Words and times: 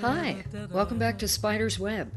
Hi, 0.00 0.44
welcome 0.70 0.98
back 0.98 1.18
to 1.20 1.28
Spider's 1.28 1.78
Web. 1.78 2.12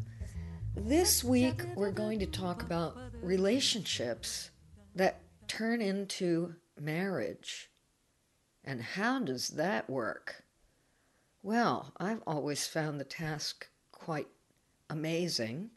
This 0.76 1.24
week 1.24 1.64
we're 1.76 1.92
going 1.92 2.20
to 2.20 2.26
talk 2.26 2.64
about 2.64 2.98
relationships 3.22 4.52
that 4.96 5.22
turn 5.48 5.82
into 5.82 6.56
marriage. 6.78 7.70
And 8.66 8.82
how 8.82 9.20
does 9.20 9.50
that 9.50 9.90
work? 9.90 10.41
Well, 11.44 11.92
I've 11.98 12.22
always 12.28 12.68
found 12.68 13.00
the 13.00 13.06
task 13.06 13.68
quite 13.92 14.28
amazing. 14.90 15.72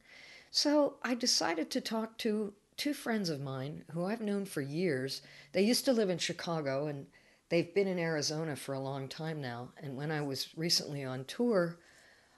So 0.50 0.96
I 1.02 1.14
decided 1.14 1.70
to 1.70 1.80
talk 1.80 2.18
to 2.18 2.52
two 2.76 2.92
friends 2.92 3.30
of 3.30 3.40
mine 3.40 3.84
who 3.92 4.04
I've 4.04 4.20
known 4.20 4.44
for 4.44 4.60
years. 4.60 5.22
They 5.52 5.62
used 5.62 5.84
to 5.86 5.92
live 5.92 6.10
in 6.10 6.18
Chicago 6.18 6.86
and 6.86 7.06
they've 7.48 7.74
been 7.74 7.88
in 7.88 7.98
Arizona 7.98 8.56
for 8.56 8.74
a 8.74 8.80
long 8.80 9.08
time 9.08 9.40
now. 9.40 9.70
And 9.82 9.96
when 9.96 10.10
I 10.10 10.20
was 10.20 10.48
recently 10.56 11.02
on 11.04 11.24
tour, 11.24 11.78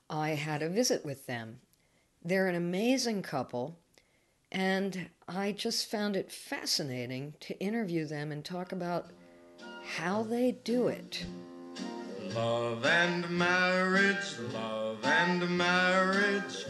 I 0.08 0.30
had 0.30 0.62
a 0.62 0.68
visit 0.68 1.04
with 1.04 1.26
them. 1.26 1.60
They're 2.24 2.48
an 2.48 2.54
amazing 2.54 3.22
couple, 3.22 3.78
and 4.50 5.08
I 5.28 5.52
just 5.52 5.90
found 5.90 6.16
it 6.16 6.32
fascinating 6.32 7.34
to 7.40 7.58
interview 7.60 8.04
them 8.04 8.32
and 8.32 8.44
talk 8.44 8.72
about 8.72 9.10
how 9.84 10.22
they 10.22 10.52
do 10.64 10.88
it. 10.88 11.24
Love 12.36 12.84
and 12.84 13.30
marriage, 13.30 14.38
love 14.52 15.02
and 15.04 15.56
marriage 15.56 16.66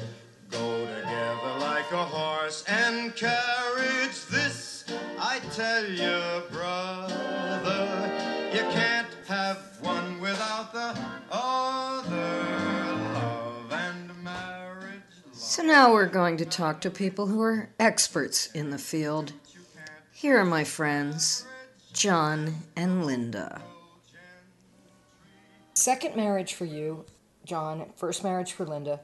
go 0.49 0.87
together 0.87 1.59
like 1.59 1.91
a 1.91 2.05
horse 2.05 2.63
and 2.69 3.13
carriage. 3.17 4.27
This 4.31 4.85
I 5.19 5.41
tell 5.53 5.85
you, 5.85 6.43
brother, 6.53 8.13
you 8.55 8.61
can't 8.71 9.09
have 9.27 9.59
one 9.81 10.21
without 10.21 10.73
the 10.73 10.97
other. 11.33 12.15
Love 13.15 13.73
and 13.73 14.23
marriage. 14.23 15.03
So 15.33 15.65
now 15.65 15.93
we're 15.93 16.07
going 16.07 16.37
to 16.37 16.45
talk 16.45 16.81
to 16.83 16.91
people 16.91 17.27
who 17.27 17.43
are 17.43 17.71
experts 17.81 18.47
in 18.53 18.71
the 18.71 18.79
field. 18.79 19.33
Here 20.13 20.39
are 20.39 20.45
my 20.45 20.63
friends, 20.63 21.45
John 21.93 22.55
and 22.77 23.05
Linda. 23.05 23.63
Second 25.77 26.17
marriage 26.17 26.55
for 26.55 26.65
you, 26.65 27.05
John. 27.45 27.91
First 27.97 28.25
marriage 28.25 28.53
for 28.53 28.65
Linda. 28.65 29.01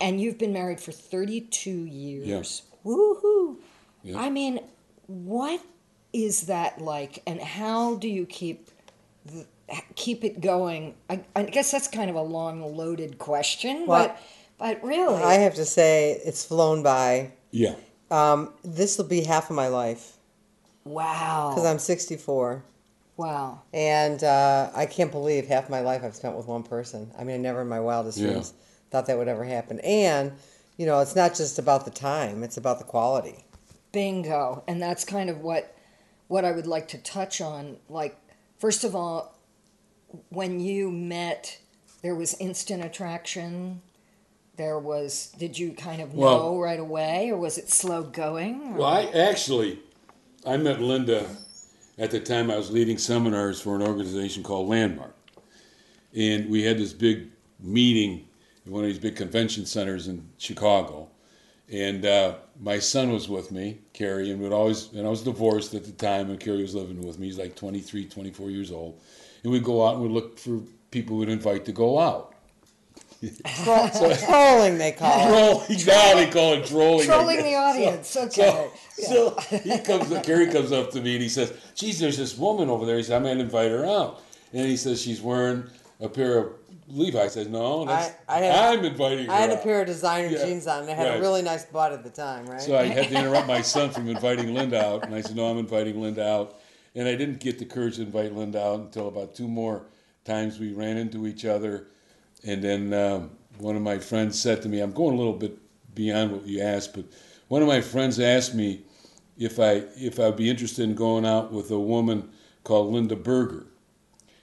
And 0.00 0.20
you've 0.20 0.38
been 0.38 0.52
married 0.52 0.80
for 0.80 0.92
32 0.92 1.70
years. 1.70 2.26
Yes. 2.26 2.62
Woohoo! 2.84 3.56
Yeah. 4.02 4.18
I 4.18 4.30
mean, 4.30 4.60
what 5.06 5.60
is 6.12 6.42
that 6.42 6.80
like, 6.80 7.22
and 7.26 7.40
how 7.40 7.96
do 7.96 8.08
you 8.08 8.24
keep 8.26 8.70
the, 9.26 9.46
keep 9.94 10.24
it 10.24 10.40
going? 10.40 10.94
I, 11.10 11.20
I 11.36 11.42
guess 11.44 11.70
that's 11.70 11.88
kind 11.88 12.08
of 12.08 12.16
a 12.16 12.22
long, 12.22 12.76
loaded 12.76 13.18
question, 13.18 13.86
Well, 13.86 14.08
but 14.08 14.20
but 14.56 14.82
really, 14.84 15.22
I 15.22 15.34
have 15.34 15.54
to 15.54 15.64
say, 15.64 16.20
it's 16.24 16.44
flown 16.44 16.82
by. 16.82 17.32
Yeah. 17.50 17.74
Um, 18.10 18.52
this 18.62 18.96
will 18.96 19.06
be 19.06 19.24
half 19.24 19.50
of 19.50 19.56
my 19.56 19.68
life 19.68 20.16
wow, 20.84 21.50
because 21.50 21.66
I'm 21.68 21.78
64, 21.78 22.62
wow. 23.16 23.62
and 23.72 24.22
uh, 24.24 24.70
I 24.74 24.86
can't 24.86 25.10
believe 25.10 25.46
half 25.46 25.68
my 25.70 25.80
life 25.80 26.02
I've 26.04 26.16
spent 26.16 26.36
with 26.36 26.46
one 26.46 26.62
person. 26.62 27.10
I 27.18 27.24
mean, 27.24 27.36
I 27.36 27.38
never 27.38 27.62
in 27.62 27.68
my 27.68 27.80
wildest 27.80 28.18
Yeah. 28.18 28.28
dreams 28.30 28.52
thought 28.90 29.06
that 29.06 29.18
would 29.18 29.28
ever 29.28 29.44
happen. 29.44 29.80
And 29.80 30.32
you 30.76 30.86
know, 30.86 31.00
it's 31.00 31.14
not 31.14 31.34
just 31.34 31.58
about 31.58 31.84
the 31.84 31.90
time; 31.92 32.42
it's 32.42 32.56
about 32.56 32.78
the 32.78 32.84
quality. 32.84 33.44
Bingo. 33.92 34.64
And 34.66 34.82
that's 34.82 35.04
kind 35.04 35.30
of 35.30 35.40
what 35.40 35.72
what 36.26 36.44
I 36.44 36.50
would 36.52 36.66
like 36.66 36.88
to 36.88 36.98
touch 36.98 37.40
on. 37.40 37.76
Like, 37.88 38.16
first 38.58 38.82
of 38.82 38.96
all, 38.96 39.38
when 40.30 40.58
you 40.58 40.90
met, 40.90 41.58
there 42.02 42.14
was 42.16 42.34
instant 42.40 42.84
attraction. 42.84 43.82
There 44.56 44.78
was. 44.78 45.32
Did 45.38 45.58
you 45.58 45.72
kind 45.72 46.00
of 46.02 46.14
Well- 46.14 46.38
know 46.38 46.58
right 46.60 46.80
away, 46.80 47.30
or 47.30 47.36
was 47.36 47.56
it 47.58 47.70
slow 47.70 48.02
going? 48.02 48.76
Well, 48.76 48.88
I 48.88 49.04
actually, 49.04 49.78
I 50.44 50.56
met 50.56 50.80
Linda 50.80 51.28
at 51.98 52.10
the 52.10 52.20
time 52.20 52.50
I 52.50 52.56
was 52.56 52.70
leading 52.70 52.98
seminars 52.98 53.60
for 53.60 53.76
an 53.76 53.82
organization 53.82 54.42
called 54.42 54.68
Landmark, 54.68 55.14
and 56.16 56.48
we 56.48 56.62
had 56.62 56.78
this 56.78 56.92
big 56.92 57.28
meeting 57.60 58.26
in 58.66 58.72
one 58.72 58.84
of 58.84 58.90
these 58.90 58.98
big 58.98 59.16
convention 59.16 59.66
centers 59.66 60.08
in 60.08 60.28
Chicago, 60.38 61.08
and 61.70 62.04
uh, 62.04 62.34
my 62.60 62.78
son 62.78 63.12
was 63.12 63.28
with 63.28 63.50
me, 63.50 63.78
Carrie, 63.92 64.30
and 64.30 64.40
we'd 64.40 64.52
always, 64.52 64.92
and 64.92 65.06
I 65.06 65.10
was 65.10 65.22
divorced 65.22 65.74
at 65.74 65.84
the 65.84 65.92
time, 65.92 66.30
and 66.30 66.38
Carrie 66.38 66.62
was 66.62 66.74
living 66.74 67.00
with 67.06 67.18
me. 67.18 67.26
He's 67.26 67.38
like 67.38 67.56
23, 67.56 68.06
24 68.06 68.50
years 68.50 68.70
old, 68.70 69.00
and 69.42 69.52
we'd 69.52 69.64
go 69.64 69.86
out 69.86 69.94
and 69.94 70.02
we'd 70.02 70.12
look 70.12 70.38
for 70.38 70.60
people 70.90 71.16
we'd 71.16 71.28
invite 71.28 71.64
to 71.64 71.72
go 71.72 71.98
out. 71.98 72.33
Tro- 73.64 73.88
trolling, 74.26 74.78
they 74.78 74.92
call 74.92 75.20
it. 75.20 75.28
Trolling, 75.28 75.86
now 75.86 76.14
they 76.14 76.30
call 76.30 76.52
it 76.54 76.66
trolling. 76.66 77.06
Trolling 77.06 77.42
the 77.42 77.54
audience. 77.54 78.16
okay. 78.16 78.70
So, 78.96 79.36
so 79.38 79.58
he 79.58 79.78
comes, 79.78 80.08
Gary 80.26 80.46
comes 80.48 80.72
up 80.72 80.90
to 80.92 81.00
me 81.00 81.14
and 81.14 81.22
he 81.22 81.28
says, 81.28 81.52
"Geez, 81.74 81.98
there's 81.98 82.16
this 82.18 82.36
woman 82.38 82.68
over 82.70 82.86
there." 82.86 82.96
He 82.96 83.02
said, 83.02 83.16
"I'm 83.16 83.22
gonna 83.24 83.40
invite 83.40 83.70
her 83.70 83.84
out," 83.84 84.20
and 84.52 84.66
he 84.66 84.76
says 84.76 85.00
she's 85.00 85.20
wearing 85.20 85.64
a 86.00 86.08
pair 86.08 86.38
of 86.38 86.52
Levi's. 86.88 87.22
I 87.22 87.28
said, 87.28 87.50
"No, 87.50 87.84
that's, 87.84 88.14
I- 88.28 88.36
I 88.36 88.38
had- 88.44 88.78
I'm 88.78 88.84
inviting 88.84 89.26
her." 89.26 89.32
I 89.32 89.36
had 89.36 89.50
a 89.50 89.56
pair 89.56 89.80
of 89.80 89.86
designer 89.86 90.28
Yeah, 90.28 90.44
jeans 90.44 90.66
on. 90.66 90.82
and 90.82 90.90
I 90.90 90.94
had 90.94 91.08
right. 91.08 91.18
a 91.18 91.20
really 91.20 91.42
nice 91.42 91.64
butt 91.64 91.92
at 91.92 92.04
the 92.04 92.10
time, 92.10 92.46
right? 92.46 92.60
So 92.60 92.76
I 92.76 92.84
had 92.84 93.08
to 93.08 93.18
interrupt 93.18 93.46
my 93.48 93.62
son 93.62 93.90
from 93.94 94.08
inviting 94.08 94.54
Linda 94.54 94.84
out, 94.84 95.04
and 95.04 95.14
I 95.14 95.20
said, 95.22 95.34
"No, 95.36 95.46
I'm 95.46 95.58
inviting 95.58 96.00
Linda 96.00 96.26
out." 96.28 96.60
And 96.96 97.08
I 97.08 97.16
didn't 97.16 97.40
get 97.40 97.58
the 97.58 97.64
courage 97.64 97.96
to 97.96 98.02
invite 98.02 98.32
Linda 98.32 98.64
out 98.64 98.78
until 98.78 99.08
about 99.08 99.34
two 99.34 99.48
more 99.48 99.86
times 100.24 100.60
we 100.60 100.72
ran 100.72 100.96
into 100.96 101.26
each 101.26 101.44
other, 101.44 101.88
and 102.44 102.62
then 102.62 102.92
um, 102.92 103.30
one 103.58 103.76
of 103.76 103.82
my 103.82 103.98
friends 103.98 104.40
said 104.40 104.62
to 104.62 104.68
me, 104.68 104.80
"I'm 104.80 104.92
going 104.92 105.14
a 105.14 105.18
little 105.18 105.34
bit 105.34 105.58
beyond 105.94 106.32
what 106.32 106.46
you 106.46 106.60
asked, 106.60 106.94
but 106.94 107.04
one 107.48 107.62
of 107.62 107.68
my 107.68 107.80
friends 107.80 108.20
asked 108.20 108.54
me 108.54 108.82
if 109.38 109.58
I 109.58 109.84
if 109.96 110.20
I'd 110.20 110.36
be 110.36 110.50
interested 110.50 110.84
in 110.84 110.94
going 110.94 111.26
out 111.26 111.52
with 111.52 111.70
a 111.70 111.78
woman 111.78 112.30
called 112.62 112.92
Linda 112.92 113.16
Berger, 113.16 113.66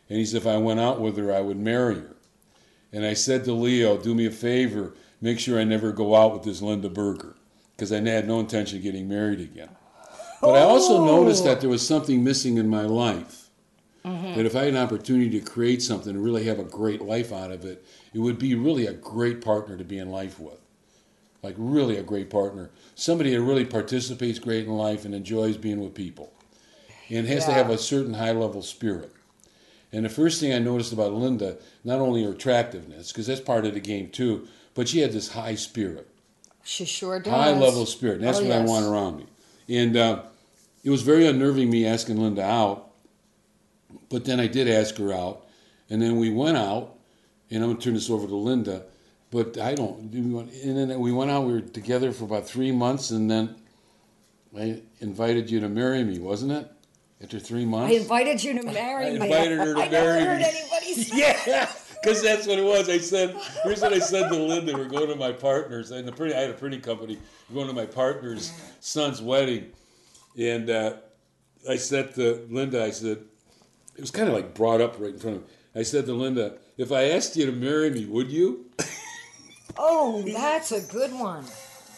and 0.09 0.17
he 0.17 0.25
said 0.25 0.41
if 0.41 0.47
I 0.47 0.57
went 0.57 0.79
out 0.79 0.99
with 0.99 1.17
her, 1.17 1.33
I 1.33 1.41
would 1.41 1.59
marry 1.59 1.95
her." 1.95 2.15
And 2.93 3.05
I 3.05 3.13
said 3.13 3.45
to 3.45 3.53
Leo, 3.53 3.97
"Do 3.97 4.13
me 4.15 4.25
a 4.25 4.31
favor, 4.31 4.93
make 5.21 5.39
sure 5.39 5.59
I 5.59 5.63
never 5.63 5.91
go 5.91 6.15
out 6.15 6.33
with 6.33 6.43
this 6.43 6.61
Linda 6.61 6.89
Berger." 6.89 7.35
Because 7.75 7.91
I 7.91 7.99
had 8.01 8.27
no 8.27 8.39
intention 8.39 8.77
of 8.77 8.83
getting 8.83 9.09
married 9.09 9.39
again. 9.39 9.69
But 10.39 10.55
I 10.55 10.61
also 10.61 11.03
noticed 11.03 11.43
that 11.45 11.61
there 11.61 11.69
was 11.69 11.85
something 11.85 12.23
missing 12.23 12.57
in 12.57 12.67
my 12.67 12.83
life. 12.83 13.40
That 14.03 14.45
if 14.45 14.55
I 14.55 14.65
had 14.65 14.69
an 14.73 14.77
opportunity 14.77 15.29
to 15.39 15.45
create 15.45 15.81
something 15.81 16.15
and 16.15 16.23
really 16.23 16.45
have 16.45 16.57
a 16.59 16.63
great 16.63 17.01
life 17.01 17.31
out 17.31 17.51
of 17.51 17.65
it, 17.65 17.85
it 18.13 18.19
would 18.19 18.39
be 18.39 18.55
really 18.55 18.87
a 18.87 18.93
great 18.93 19.41
partner 19.41 19.77
to 19.77 19.83
be 19.83 19.99
in 19.99 20.09
life 20.09 20.39
with. 20.39 20.59
Like, 21.43 21.55
really 21.57 21.97
a 21.97 22.03
great 22.03 22.29
partner. 22.29 22.69
Somebody 22.95 23.31
that 23.31 23.41
really 23.41 23.65
participates 23.65 24.39
great 24.39 24.65
in 24.65 24.71
life 24.73 25.05
and 25.05 25.13
enjoys 25.13 25.57
being 25.57 25.81
with 25.81 25.93
people. 25.93 26.31
And 27.09 27.27
has 27.27 27.45
to 27.45 27.51
have 27.51 27.69
a 27.69 27.77
certain 27.77 28.13
high 28.13 28.31
level 28.31 28.61
spirit. 28.61 29.11
And 29.91 30.05
the 30.05 30.09
first 30.09 30.39
thing 30.39 30.53
I 30.53 30.59
noticed 30.59 30.93
about 30.93 31.13
Linda, 31.13 31.57
not 31.83 31.99
only 31.99 32.23
her 32.23 32.31
attractiveness, 32.31 33.11
because 33.11 33.27
that's 33.27 33.41
part 33.41 33.65
of 33.65 33.73
the 33.73 33.79
game 33.81 34.09
too, 34.09 34.47
but 34.73 34.87
she 34.87 34.99
had 34.99 35.11
this 35.11 35.33
high 35.33 35.55
spirit 35.55 36.07
She 36.63 36.85
sure 36.85 37.19
does. 37.19 37.33
high 37.33 37.51
level 37.51 37.85
spirit. 37.85 38.15
And 38.19 38.23
that's 38.23 38.39
Oh, 38.39 38.43
what 38.43 38.51
I 38.53 38.61
want 38.61 38.85
around 38.85 39.17
me. 39.17 39.25
And 39.67 39.97
uh, 39.97 40.23
it 40.83 40.89
was 40.89 41.01
very 41.01 41.27
unnerving 41.27 41.69
me 41.69 41.85
asking 41.85 42.17
Linda 42.17 42.43
out, 42.43 42.90
but 44.09 44.25
then 44.25 44.39
I 44.39 44.47
did 44.47 44.67
ask 44.67 44.97
her 44.97 45.13
out, 45.13 45.45
and 45.89 46.01
then 46.01 46.17
we 46.17 46.29
went 46.29 46.57
out, 46.57 46.95
and 47.49 47.63
I'm 47.63 47.71
gonna 47.71 47.81
turn 47.81 47.93
this 47.93 48.09
over 48.09 48.27
to 48.27 48.35
Linda. 48.35 48.83
But 49.31 49.57
I 49.57 49.75
don't. 49.75 50.13
And 50.13 50.77
then 50.91 50.99
we 50.99 51.11
went 51.13 51.31
out. 51.31 51.45
We 51.45 51.53
were 51.53 51.61
together 51.61 52.11
for 52.11 52.25
about 52.25 52.47
three 52.47 52.71
months, 52.71 53.11
and 53.11 53.31
then 53.31 53.55
I 54.57 54.81
invited 54.99 55.49
you 55.49 55.61
to 55.61 55.69
marry 55.69 56.03
me, 56.03 56.19
wasn't 56.19 56.51
it? 56.51 56.69
After 57.23 57.39
three 57.39 57.65
months, 57.65 57.93
I 57.93 57.97
invited 57.99 58.43
you 58.43 58.53
to 58.59 58.63
marry 58.63 59.05
I 59.05 59.09
me. 59.11 59.15
invited 59.17 59.57
her 59.59 59.73
to 59.75 59.81
I 59.81 59.89
marry 59.89 60.19
never 60.19 60.25
heard 60.25 60.39
me. 60.39 60.45
anybody 60.45 60.93
say 61.03 61.17
Yeah, 61.47 61.69
because 62.01 62.21
that's 62.23 62.47
what 62.47 62.57
it 62.57 62.65
was. 62.65 62.89
I 62.89 62.97
said, 62.97 63.37
here's 63.63 63.79
what 63.79 63.93
I 63.93 63.99
said 63.99 64.27
to 64.29 64.35
Linda. 64.35 64.73
We're 64.75 64.85
going 64.89 65.07
to 65.07 65.15
my 65.15 65.31
partner's, 65.31 65.91
and 65.91 66.07
the 66.07 66.11
pretty, 66.11 66.33
I 66.33 66.39
had 66.39 66.49
a 66.49 66.53
pretty 66.53 66.79
company. 66.79 67.19
We're 67.49 67.55
going 67.63 67.67
to 67.67 67.73
my 67.79 67.85
partner's 67.85 68.51
son's 68.79 69.21
wedding, 69.21 69.67
and 70.37 70.69
uh, 70.69 70.93
I 71.69 71.75
said 71.75 72.15
to 72.15 72.47
Linda, 72.49 72.83
I 72.83 72.89
said, 72.89 73.19
it 74.01 74.05
was 74.05 74.09
kind 74.09 74.27
of 74.27 74.33
like 74.33 74.55
brought 74.55 74.81
up 74.81 74.99
right 74.99 75.13
in 75.13 75.19
front 75.19 75.35
of 75.37 75.43
me. 75.43 75.47
I 75.75 75.83
said 75.83 76.07
to 76.07 76.13
Linda, 76.13 76.55
if 76.75 76.91
I 76.91 77.11
asked 77.11 77.37
you 77.37 77.45
to 77.45 77.51
marry 77.51 77.91
me, 77.91 78.05
would 78.07 78.31
you? 78.31 78.65
Oh, 79.77 80.21
that's 80.23 80.73
a 80.73 80.81
good 80.81 81.13
one. 81.13 81.45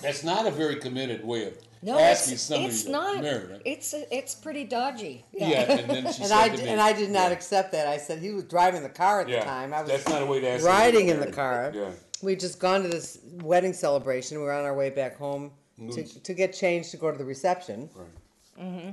That's 0.02 0.24
not 0.24 0.46
a 0.46 0.52
very 0.52 0.76
committed 0.76 1.26
way 1.26 1.48
of 1.48 1.58
No, 1.82 1.98
asking 1.98 2.34
it's, 2.36 2.44
somebody 2.44 2.68
it's 2.72 2.84
to 2.84 2.92
not. 2.92 3.24
marry, 3.24 3.48
right? 3.52 3.62
It's 3.66 3.96
it's 4.12 4.36
pretty 4.36 4.64
dodgy. 4.66 5.26
yeah. 5.32 5.72
and 5.72 5.90
then 5.90 6.04
she 6.04 6.06
And 6.22 6.28
said 6.28 6.32
I 6.32 6.50
to 6.50 6.64
me, 6.64 6.70
and 6.70 6.80
I 6.80 6.94
did 6.94 7.10
not 7.10 7.30
yeah, 7.30 7.38
accept 7.38 7.72
that. 7.72 7.88
I 7.88 7.98
said 7.98 8.20
he 8.20 8.30
was 8.32 8.44
driving 8.44 8.84
the 8.84 8.90
car 8.90 9.22
at 9.22 9.28
Yeah, 9.28 9.40
the 9.40 9.46
time. 9.46 9.74
I 9.74 9.82
was 9.82 9.90
that's 9.90 10.08
not 10.08 10.22
a 10.22 10.26
way 10.26 10.40
to 10.42 10.50
ask 10.50 10.64
riding 10.64 11.08
somebody 11.08 11.26
in 11.26 11.32
the 11.32 11.36
car. 11.36 11.72
Yeah. 11.74 11.90
We'd 12.22 12.40
just 12.40 12.60
gone 12.60 12.84
to 12.84 12.90
this 12.90 13.18
wedding 13.42 13.74
celebration. 13.74 14.38
We 14.38 14.44
were 14.44 14.54
on 14.54 14.66
our 14.66 14.76
way 14.76 14.92
back 14.92 15.18
home 15.18 15.52
to, 15.94 16.04
to 16.04 16.34
get 16.36 16.54
changed 16.54 16.92
to 16.92 16.98
go 16.98 17.12
to 17.12 17.18
the 17.18 17.26
reception. 17.26 17.90
Right. 17.96 18.66
Mm-hmm. 18.66 18.90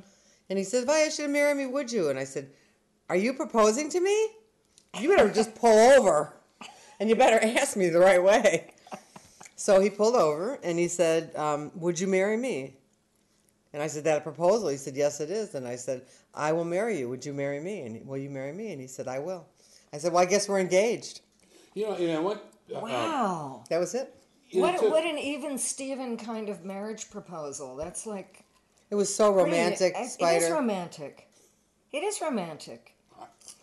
And 0.49 0.59
he 0.59 0.65
said, 0.65 0.85
"If 0.85 0.89
I 0.89 1.01
asked 1.03 1.19
you 1.19 1.27
to 1.27 1.31
marry 1.31 1.53
me, 1.55 1.67
would 1.67 1.93
you?" 1.93 2.09
And 2.09 2.19
I 2.19 2.25
said, 2.25 2.49
"Are 3.11 3.17
you 3.17 3.35
proposing 3.35 3.89
to 3.91 4.01
me? 4.01 4.17
You 5.01 5.09
better 5.15 5.29
just 5.31 5.55
pull 5.57 5.79
over, 5.99 6.33
and 7.01 7.09
you 7.11 7.17
better 7.17 7.39
ask 7.59 7.77
me 7.77 7.89
the 7.89 7.99
right 7.99 8.23
way." 8.23 8.73
So 9.57 9.79
he 9.81 9.91
pulled 9.91 10.15
over 10.17 10.59
and 10.63 10.79
he 10.79 10.89
said, 10.89 11.35
um, 11.37 11.71
"Would 11.75 12.01
you 12.01 12.07
marry 12.07 12.37
me?" 12.37 12.77
And 13.73 13.83
I 13.83 13.89
said, 13.89 14.05
"That 14.05 14.19
a 14.19 14.21
proposal?" 14.23 14.69
He 14.69 14.77
said, 14.79 14.97
"Yes, 14.97 15.21
it 15.21 15.31
is." 15.31 15.55
And 15.55 15.67
I 15.69 15.77
said, 15.77 16.07
"I 16.35 16.53
will 16.53 16.65
marry 16.65 16.99
you. 16.99 17.09
Would 17.11 17.27
you 17.27 17.35
marry 17.35 17.61
me?" 17.61 17.83
And 17.83 17.97
he, 17.97 18.03
will 18.03 18.17
you 18.17 18.31
marry 18.31 18.53
me? 18.53 18.73
And 18.73 18.81
he 18.81 18.87
said, 18.87 19.07
"I 19.07 19.19
will." 19.19 19.45
I 19.93 19.99
said, 19.99 20.13
"Well, 20.13 20.23
I 20.23 20.27
guess 20.27 20.49
we're 20.49 20.61
engaged." 20.61 21.21
You 21.75 21.89
know, 21.91 21.99
you 21.99 22.09
know 22.09 22.23
what? 22.23 22.39
uh, 22.75 22.81
Wow. 22.81 23.65
That 23.69 23.79
was 23.79 23.95
it. 23.95 24.15
you 24.49 24.61
know, 24.63 24.69
What, 24.69 24.81
to- 24.81 24.91
what 24.91 25.05
an 25.05 25.19
even 25.19 25.59
Steven 25.59 26.17
kind 26.17 26.49
of 26.49 26.65
marriage 26.65 27.11
proposal. 27.11 27.77
That's 27.77 28.07
like 28.07 28.45
It 28.91 28.95
was 28.95 29.13
so 29.15 29.33
pretty- 29.33 29.51
romantic, 29.51 29.95
it- 29.97 30.17
It 30.21 30.43
is 30.43 30.51
romantic. 30.51 31.29
It 31.93 32.03
is 32.03 32.21
romantic. 32.21 32.95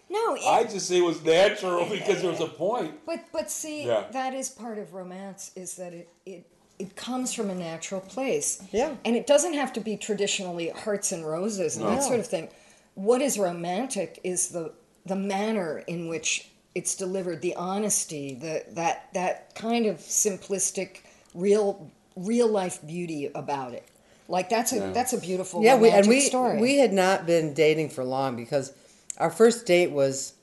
No, 0.10 0.36
it, 0.36 0.42
I 0.46 0.64
just 0.64 0.88
say 0.88 0.98
it 1.00 1.02
was 1.04 1.22
natural 1.24 1.86
because 1.90 2.22
there 2.22 2.32
was 2.32 2.40
a 2.40 2.48
point. 2.48 2.94
but 3.06 3.26
but 3.34 3.52
see, 3.52 3.86
Yeah. 3.86 4.06
that 4.12 4.34
is 4.34 4.50
part 4.50 4.78
of 4.78 4.94
romance. 4.94 5.52
Is 5.56 5.76
that 5.76 5.94
it 5.94 6.08
it 6.26 6.46
it 6.80 6.96
comes 6.96 7.34
from 7.34 7.50
a 7.50 7.56
natural 7.56 8.02
place. 8.02 8.62
Yeah. 8.72 8.96
and 9.04 9.16
it 9.16 9.26
doesn't 9.28 9.54
have 9.54 9.74
to 9.74 9.80
be 9.80 9.98
traditionally 9.98 10.70
hearts 10.70 11.12
and 11.12 11.26
roses 11.26 11.76
and 11.78 11.86
that 11.88 12.04
sort 12.04 12.20
of 12.20 12.28
thing. 12.28 12.50
What 12.94 13.22
is 13.22 13.38
romantic 13.38 14.20
is 14.24 14.50
the 14.50 14.74
the 15.06 15.16
manner 15.16 15.80
in 15.88 16.08
which 16.08 16.50
it's 16.76 16.94
delivered, 16.96 17.42
the 17.42 17.56
honesty, 17.56 18.36
the 18.36 18.64
that 18.76 19.10
that 19.14 19.56
kind 19.56 19.86
of 19.88 19.98
simplistic, 19.98 21.02
real 21.34 21.90
real 22.16 22.48
life 22.48 22.80
beauty 22.86 23.30
about 23.36 23.74
it. 23.74 23.86
Like 24.28 24.50
that's 24.50 24.72
a 24.74 24.78
Yeah. 24.78 24.92
that's 24.92 25.14
a 25.14 25.18
beautiful 25.20 25.64
Yeah, 25.64 25.78
we, 25.78 25.90
and 25.90 26.08
we 26.08 26.20
story. 26.22 26.60
we 26.62 26.78
had 26.78 26.94
not 26.94 27.26
been 27.26 27.54
dating 27.54 27.90
for 27.90 28.04
long 28.04 28.36
because 28.36 28.72
our 29.18 29.32
first 29.32 29.66
date 29.66 29.92
was 29.92 30.34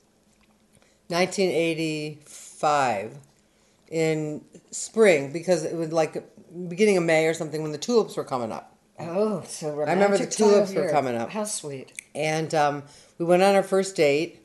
1985 1.09 3.17
in 3.89 4.41
spring 4.71 5.31
because 5.31 5.63
it 5.63 5.75
was 5.75 5.91
like 5.91 6.23
beginning 6.67 6.97
of 6.97 7.03
May 7.03 7.27
or 7.27 7.33
something 7.33 7.61
when 7.61 7.71
the 7.71 7.77
tulips 7.77 8.17
were 8.17 8.23
coming 8.23 8.51
up. 8.51 8.75
oh, 8.99 9.43
so 9.47 9.69
romantic. 9.71 9.89
I 9.89 9.93
remember 9.93 10.17
the 10.17 10.25
time 10.25 10.31
tulips 10.49 10.73
were 10.73 10.89
coming 10.89 11.15
up. 11.15 11.29
How 11.29 11.43
sweet. 11.43 11.93
And 12.13 12.53
um, 12.55 12.83
we 13.17 13.25
went 13.25 13.43
on 13.43 13.55
our 13.55 13.63
first 13.63 13.95
date, 13.95 14.41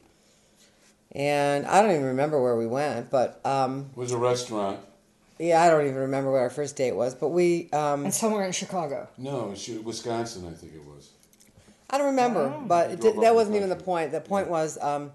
and 1.12 1.67
I 1.67 1.82
don't 1.82 1.93
even 1.93 2.05
remember 2.05 2.43
where 2.43 2.56
we 2.56 2.67
went, 2.67 3.11
but 3.11 3.44
um, 3.47 3.91
It 3.93 3.97
was 3.97 4.12
a 4.12 4.19
restaurant. 4.19 4.81
yeah, 5.38 5.62
I 5.62 5.71
don't 5.71 5.85
even 5.87 5.94
remember 5.97 6.32
what 6.32 6.38
our 6.38 6.50
first 6.50 6.77
date 6.77 6.94
was. 6.97 7.15
But 7.15 7.29
we, 7.29 7.71
um, 7.73 8.05
And 8.05 8.15
somewhere 8.15 8.44
in 8.44 8.53
Chicago. 8.53 9.09
No, 9.17 9.47
it 9.47 9.50
was 9.50 9.69
Wisconsin, 9.85 10.47
I 10.49 10.53
think 10.55 10.75
it 10.75 10.85
was. 10.85 11.11
I 11.90 11.98
don't 11.98 12.06
remember, 12.08 12.48
but 12.66 12.90
it 12.92 13.00
Drove 13.00 13.14
did, 13.14 13.19
up 13.19 13.22
that 13.25 13.31
the 13.31 13.34
wasn't 13.34 13.56
even 13.56 13.69
the 13.69 13.75
country. 13.75 13.84
point. 13.84 14.12
The 14.12 14.20
point 14.20 14.48
was 14.48 14.78
um, 14.81 15.12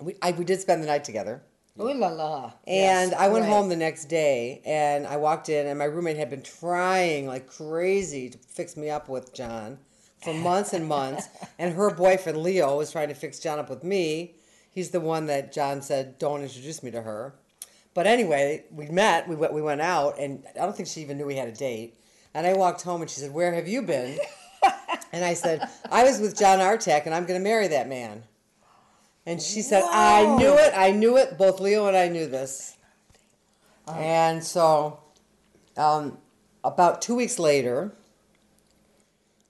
we 0.00 0.14
I, 0.22 0.32
we 0.32 0.44
did 0.44 0.60
spend 0.60 0.82
the 0.82 0.86
night 0.86 1.04
together. 1.04 1.42
Ooh 1.80 1.92
la 1.94 2.08
la. 2.08 2.44
And 2.66 3.12
Yes, 3.12 3.14
I 3.18 3.28
went 3.28 3.44
right. 3.44 3.50
home 3.50 3.70
the 3.70 3.76
next 3.76 4.04
day 4.06 4.60
and 4.66 5.06
I 5.06 5.16
walked 5.16 5.48
in 5.48 5.66
and 5.66 5.78
my 5.78 5.86
roommate 5.86 6.18
had 6.18 6.28
been 6.28 6.42
trying 6.42 7.26
like 7.26 7.46
crazy 7.48 8.28
to 8.28 8.36
fix 8.38 8.76
me 8.76 8.90
up 8.90 9.08
with 9.08 9.32
John 9.32 9.78
for 10.22 10.34
months 10.34 10.74
and 10.74 10.86
months. 10.86 11.28
and 11.58 11.72
her 11.74 11.90
boyfriend 11.94 12.38
Leo 12.42 12.76
was 12.76 12.92
trying 12.92 13.08
to 13.08 13.14
fix 13.14 13.38
John 13.38 13.58
up 13.58 13.70
with 13.70 13.82
me. 13.84 14.34
He's 14.70 14.90
the 14.90 15.00
one 15.00 15.26
that 15.26 15.52
John 15.52 15.80
said, 15.80 16.18
don't 16.18 16.42
introduce 16.42 16.82
me 16.82 16.90
to 16.90 17.00
her. 17.02 17.34
But 17.94 18.06
anyway, 18.06 18.64
we 18.70 18.86
met, 18.88 19.28
we 19.28 19.36
went, 19.36 19.52
we 19.52 19.60
went 19.60 19.82
out, 19.82 20.18
and 20.18 20.44
I 20.54 20.64
don't 20.64 20.74
think 20.74 20.88
she 20.88 21.02
even 21.02 21.18
knew 21.18 21.26
we 21.26 21.36
had 21.36 21.48
a 21.48 21.52
date. 21.52 21.98
And 22.32 22.46
I 22.46 22.54
walked 22.54 22.80
home 22.82 23.02
and 23.02 23.10
she 23.10 23.20
said, 23.20 23.32
Where 23.34 23.52
have 23.54 23.68
you 23.68 23.82
been? 23.82 24.18
and 25.12 25.24
I 25.24 25.34
said, 25.34 25.68
I 25.90 26.04
was 26.04 26.20
with 26.20 26.38
John 26.38 26.58
Artek 26.58 27.06
and 27.06 27.14
I'm 27.14 27.26
going 27.26 27.38
to 27.38 27.44
marry 27.44 27.68
that 27.68 27.88
man. 27.88 28.22
And 29.26 29.40
she 29.40 29.62
said, 29.62 29.84
I 29.84 30.36
knew 30.36 30.54
it. 30.54 30.72
I 30.74 30.90
knew 30.90 31.16
it. 31.16 31.38
Both 31.38 31.60
Leo 31.60 31.86
and 31.86 31.96
I 31.96 32.08
knew 32.08 32.26
this. 32.26 32.76
and 33.86 34.42
so, 34.42 34.98
um, 35.76 36.18
about 36.64 37.02
two 37.02 37.14
weeks 37.14 37.38
later, 37.38 37.92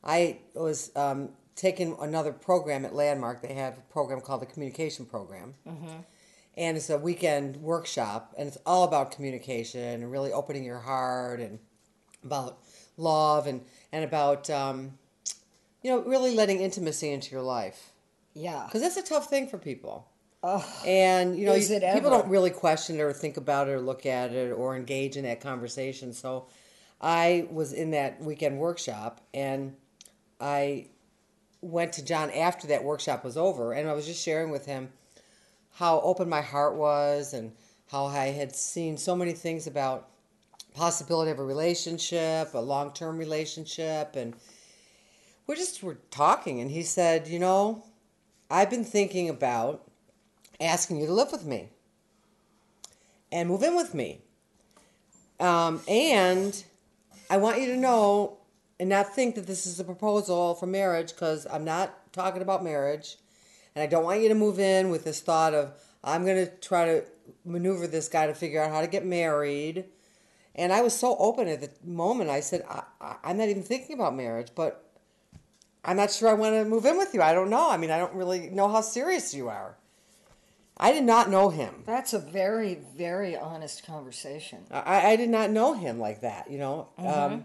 I 0.05 0.39
was 0.55 0.91
um, 0.97 1.31
taking 1.57 1.97
another 2.01 2.33
program 2.33 2.85
at 2.85 2.95
Landmark. 2.95 3.41
They 3.43 3.55
have 3.55 3.79
a 3.79 3.93
program 3.93 4.21
called 4.21 4.43
the 4.43 4.47
Communication 4.47 5.07
Program. 5.07 5.55
And 6.55 6.77
it's 6.77 6.91
a 6.91 6.99
weekend 6.99 7.57
workshop, 7.57 8.35
and 8.37 8.47
it's 8.47 8.59
all 8.67 8.85
about 8.85 9.11
communication 9.13 9.81
and 10.03 10.13
really 10.13 10.33
opening 10.33 10.65
your 10.65 10.81
heart 10.81 11.41
and 11.41 11.59
about 12.23 12.59
love 12.99 13.47
and, 13.47 13.63
and 13.91 14.05
about, 14.05 14.51
um, 14.51 14.99
you 15.83 15.91
know, 15.91 16.01
really 16.01 16.35
letting 16.35 16.61
intimacy 16.61 17.11
into 17.11 17.31
your 17.33 17.43
life 17.43 17.93
Yeah. 18.35 18.65
because 18.67 18.81
that's 18.83 18.97
a 18.97 19.03
tough 19.03 19.29
thing 19.29 19.49
for 19.49 19.59
people. 19.59 20.07
Oh, 20.45 20.65
And 20.85 21.39
you 21.39 21.47
know, 21.47 21.53
Is 21.53 21.71
you- 21.71 21.77
it 21.77 21.95
people 21.95 22.11
don't 22.11 22.29
really 22.29 22.51
question 22.51 22.97
it 22.97 23.03
or 23.03 23.13
think 23.13 23.37
about 23.37 23.69
it 23.69 23.73
or 23.73 23.81
look 23.81 24.07
at 24.07 24.33
it 24.33 24.51
or 24.53 24.75
engage 24.77 25.17
in 25.17 25.25
that 25.25 25.41
conversation. 25.41 26.13
So, 26.13 26.47
I 27.01 27.47
was 27.51 27.73
in 27.73 27.91
that 27.93 28.21
weekend 28.23 28.59
workshop, 28.61 29.21
and 29.35 29.77
I 30.41 30.87
went 31.61 31.93
to 31.95 32.05
John 32.05 32.31
after 32.31 32.67
that 32.69 32.83
workshop 32.85 33.25
was 33.25 33.37
over, 33.37 33.73
and 33.73 33.89
I 33.89 33.93
was 33.93 34.07
just 34.07 34.23
sharing 34.23 34.51
with 34.51 34.67
him 34.67 34.93
how 35.77 36.01
open 36.01 36.29
my 36.29 36.43
heart 36.43 36.75
was 36.77 37.33
and 37.35 37.53
how 37.89 38.07
I 38.07 38.27
had 38.27 38.55
seen 38.55 38.97
so 38.97 39.15
many 39.17 39.33
things 39.33 39.67
about 39.67 40.09
possibility 40.75 41.31
of 41.31 41.39
a 41.39 41.45
relationship, 41.45 42.55
a 42.55 42.59
long 42.59 42.93
term 42.93 43.19
relationship, 43.19 44.17
and 44.17 44.35
we 45.53 45.59
just 45.59 45.83
were 45.83 45.99
talking, 46.11 46.63
and 46.63 46.71
he 46.71 46.83
said, 46.83 47.29
you 47.29 47.39
know, 47.39 47.85
I've 48.51 48.71
been 48.71 48.85
thinking 48.85 49.29
about 49.29 49.83
asking 50.59 50.97
you 50.97 51.07
to 51.07 51.13
live 51.13 51.31
with 51.31 51.45
me 51.45 51.69
and 53.31 53.51
move 53.51 53.63
in 53.63 53.77
with 53.77 53.93
me. 53.93 54.23
Um, 55.39 55.83
and 55.87 56.65
I 57.29 57.37
want 57.37 57.61
you 57.61 57.67
to 57.67 57.77
know 57.77 58.39
and 58.81 58.89
not 58.89 59.15
think 59.15 59.35
that 59.35 59.47
this 59.47 59.67
is 59.67 59.79
a 59.79 59.85
proposal 59.85 60.55
for 60.55 60.67
marriage 60.67 61.11
because 61.11 61.47
I'm 61.53 61.67
not 61.67 62.11
talking 62.15 62.41
about 62.41 62.65
marriage. 62.65 63.19
And 63.75 63.83
I 63.83 63.87
don't 63.87 64.05
want 64.05 64.23
you 64.23 64.31
to 64.31 64.35
move 64.35 64.59
in 64.59 64.89
with 64.89 65.05
this 65.05 65.21
thought 65.21 65.53
of, 65.53 65.75
I'm 66.03 66.25
going 66.25 66.47
to 66.47 66.51
try 66.51 66.87
to 66.87 67.05
maneuver 67.45 67.87
this 67.87 68.09
guy 68.09 68.27
to 68.27 68.35
figure 68.35 68.63
out 68.63 68.71
how 68.71 68.81
to 68.81 68.87
get 68.87 69.05
married. 69.05 69.85
And 70.55 70.73
I 70.73 70.81
was 70.81 70.99
so 70.99 71.15
open 71.19 71.47
at 71.47 71.61
the 71.61 71.69
moment. 71.85 72.31
I 72.31 72.41
said, 72.41 72.65
I, 72.71 73.17
I'm 73.23 73.37
not 73.37 73.51
even 73.51 73.63
thinking 73.63 73.97
about 73.97 74.17
marriage, 74.17 74.49
but 74.55 74.89
I'm 75.85 75.97
not 75.97 76.11
sure 76.13 76.29
I 76.29 76.35
want 76.35 76.55
to 76.55 76.65
move 76.65 76.87
in 76.87 76.97
with 76.97 77.13
you. 77.13 77.23
I 77.23 77.35
don't 77.35 77.51
know. 77.51 77.71
I 77.71 77.77
mean, 77.77 77.91
I 77.91 77.99
don't 77.99 78.15
really 78.15 78.51
know 78.51 78.69
how 78.69 78.81
serious 78.81 79.35
you 79.35 79.49
are. 79.49 79.77
I 80.77 80.93
did 80.93 81.05
not 81.05 81.31
know 81.31 81.51
him. 81.51 81.83
that's 81.87 82.13
a 82.13 82.19
very, 82.19 82.81
very 82.97 83.37
honest 83.37 83.87
conversation. 83.87 84.65
I, 84.71 85.13
I 85.13 85.17
did 85.17 85.29
not 85.29 85.51
know 85.51 85.75
him 85.75 85.99
like 85.99 86.23
that, 86.23 86.51
you 86.51 86.59
know. 86.59 86.89
Um, 86.99 87.45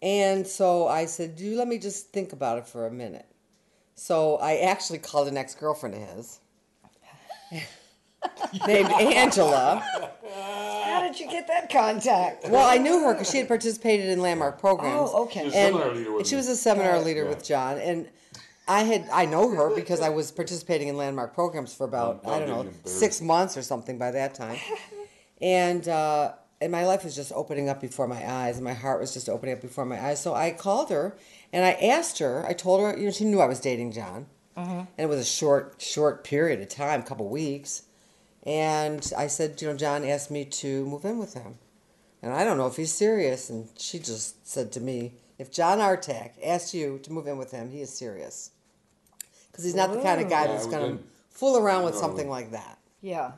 and 0.00 0.46
so 0.46 0.88
I 0.88 1.04
said, 1.04 1.36
"Do 1.36 1.56
let 1.56 1.68
me 1.68 1.78
just 1.78 2.10
think 2.12 2.32
about 2.32 2.58
it 2.58 2.66
for 2.66 2.86
a 2.86 2.90
minute." 2.90 3.26
So 3.94 4.36
I 4.36 4.56
actually 4.56 4.98
called 4.98 5.28
an 5.28 5.36
ex 5.36 5.54
girlfriend 5.54 5.94
of 5.94 6.00
his 6.16 6.40
named 8.66 8.90
Angela. 8.92 9.82
How 10.84 11.00
did 11.02 11.18
you 11.18 11.28
get 11.28 11.46
that 11.48 11.70
contact? 11.70 12.48
Well, 12.48 12.66
I 12.68 12.78
knew 12.78 13.00
her 13.04 13.14
because 13.14 13.30
she 13.30 13.38
had 13.38 13.48
participated 13.48 14.06
in 14.08 14.20
landmark 14.20 14.58
programs. 14.60 15.10
Oh, 15.12 15.24
okay. 15.24 15.40
She 15.40 15.44
was 15.46 15.54
a 15.54 15.58
and 15.58 15.74
seminar 15.74 15.94
leader 15.94 16.12
with 16.12 16.26
she 16.26 16.36
was 16.36 16.48
a 16.48 16.56
seminar 16.56 16.92
Right. 16.94 17.04
leader 17.04 17.22
Yeah. 17.24 17.28
with 17.30 17.44
John, 17.44 17.78
and 17.78 18.08
I 18.68 18.82
had 18.84 19.08
I 19.12 19.26
know 19.26 19.50
her 19.50 19.74
because 19.74 20.00
I 20.00 20.08
was 20.10 20.30
participating 20.30 20.88
in 20.88 20.96
landmark 20.96 21.34
programs 21.34 21.74
for 21.74 21.84
about 21.84 22.20
I 22.26 22.38
don't 22.38 22.48
don't 22.48 22.66
know 22.66 22.72
six 22.84 23.20
months 23.20 23.56
or 23.56 23.62
something 23.62 23.98
by 23.98 24.10
that 24.12 24.34
time, 24.34 24.58
and 25.40 25.86
uh, 25.88 26.32
and 26.60 26.70
my 26.70 26.86
life 26.86 27.04
was 27.04 27.16
just 27.16 27.32
opening 27.34 27.68
up 27.68 27.80
before 27.80 28.06
my 28.06 28.28
eyes, 28.30 28.56
and 28.56 28.64
my 28.64 28.74
heart 28.74 29.00
was 29.00 29.12
just 29.12 29.28
opening 29.28 29.54
up 29.54 29.60
before 29.60 29.84
my 29.84 30.00
eyes. 30.02 30.20
So 30.22 30.34
I 30.34 30.52
called 30.52 30.90
her 30.90 31.16
and 31.52 31.64
I 31.64 31.72
asked 31.72 32.18
her. 32.20 32.46
I 32.46 32.52
told 32.52 32.80
her, 32.80 32.96
you 32.96 33.06
know, 33.06 33.10
she 33.10 33.24
knew 33.24 33.40
I 33.40 33.46
was 33.46 33.60
dating 33.60 33.92
John, 33.92 34.26
and 34.56 34.86
it 34.96 35.06
was 35.08 35.18
a 35.18 35.24
short 35.24 35.74
short 35.78 36.22
period 36.24 36.60
of 36.60 36.68
time, 36.68 37.00
a 37.00 37.04
couple 37.04 37.28
weeks, 37.28 37.82
and 38.44 39.12
I 39.16 39.26
said, 39.28 39.60
you 39.62 39.68
know, 39.68 39.76
John 39.76 40.04
asked 40.04 40.30
me 40.30 40.44
to 40.44 40.84
move 40.86 41.04
in 41.04 41.18
with 41.18 41.34
him. 41.34 41.58
And 42.22 42.32
I 42.32 42.44
don't 42.44 42.56
know 42.56 42.66
if 42.66 42.76
he's 42.76 42.92
serious. 42.92 43.50
And 43.50 43.68
she 43.76 43.98
just 43.98 44.46
said 44.46 44.70
to 44.72 44.80
me, 44.80 45.14
if 45.38 45.50
John 45.50 45.78
Artak 45.78 46.32
asked 46.44 46.72
you 46.74 46.98
to 47.02 47.12
move 47.12 47.26
in 47.26 47.36
with 47.38 47.50
him, 47.50 47.70
he 47.70 47.80
is 47.80 47.90
serious. 47.92 48.50
Because 49.50 49.64
he's 49.64 49.74
not 49.74 49.92
the 49.92 50.00
kind 50.00 50.20
of 50.20 50.28
guy 50.30 50.42
Yeah, 50.44 50.52
that's 50.52 50.66
going 50.66 50.82
to 50.82 50.88
didn't- 50.98 51.06
fool 51.30 51.56
around 51.58 51.84
with 51.84 51.94
No. 51.94 52.00
something 52.00 52.28
like 52.28 52.52
that. 52.52 52.78
Yeah. 53.00 53.32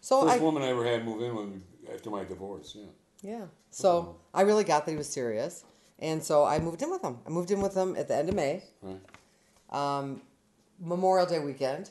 So 0.00 0.22
First 0.22 0.34
I, 0.36 0.38
woman 0.42 0.62
I 0.62 0.68
ever 0.68 0.84
had 0.84 1.04
move 1.04 1.22
in 1.22 1.34
with 1.34 1.48
me 1.48 1.60
after 1.92 2.10
my 2.10 2.24
divorce. 2.24 2.74
Yeah. 2.76 2.84
yeah. 3.22 3.44
So 3.70 4.16
I 4.34 4.42
really 4.42 4.64
got 4.64 4.84
that 4.84 4.90
he 4.92 4.96
was 4.98 5.08
serious. 5.08 5.64
And 5.98 6.22
so 6.22 6.44
I 6.44 6.58
moved 6.58 6.82
in 6.82 6.90
with 6.90 7.02
him. 7.02 7.18
I 7.26 7.30
moved 7.30 7.50
in 7.50 7.60
with 7.60 7.74
him 7.74 7.96
at 7.96 8.06
the 8.08 8.14
end 8.16 8.28
of 8.28 8.34
May, 8.34 8.62
Right. 8.82 9.00
um, 9.70 10.22
Memorial 10.80 11.26
Day 11.26 11.38
weekend. 11.40 11.90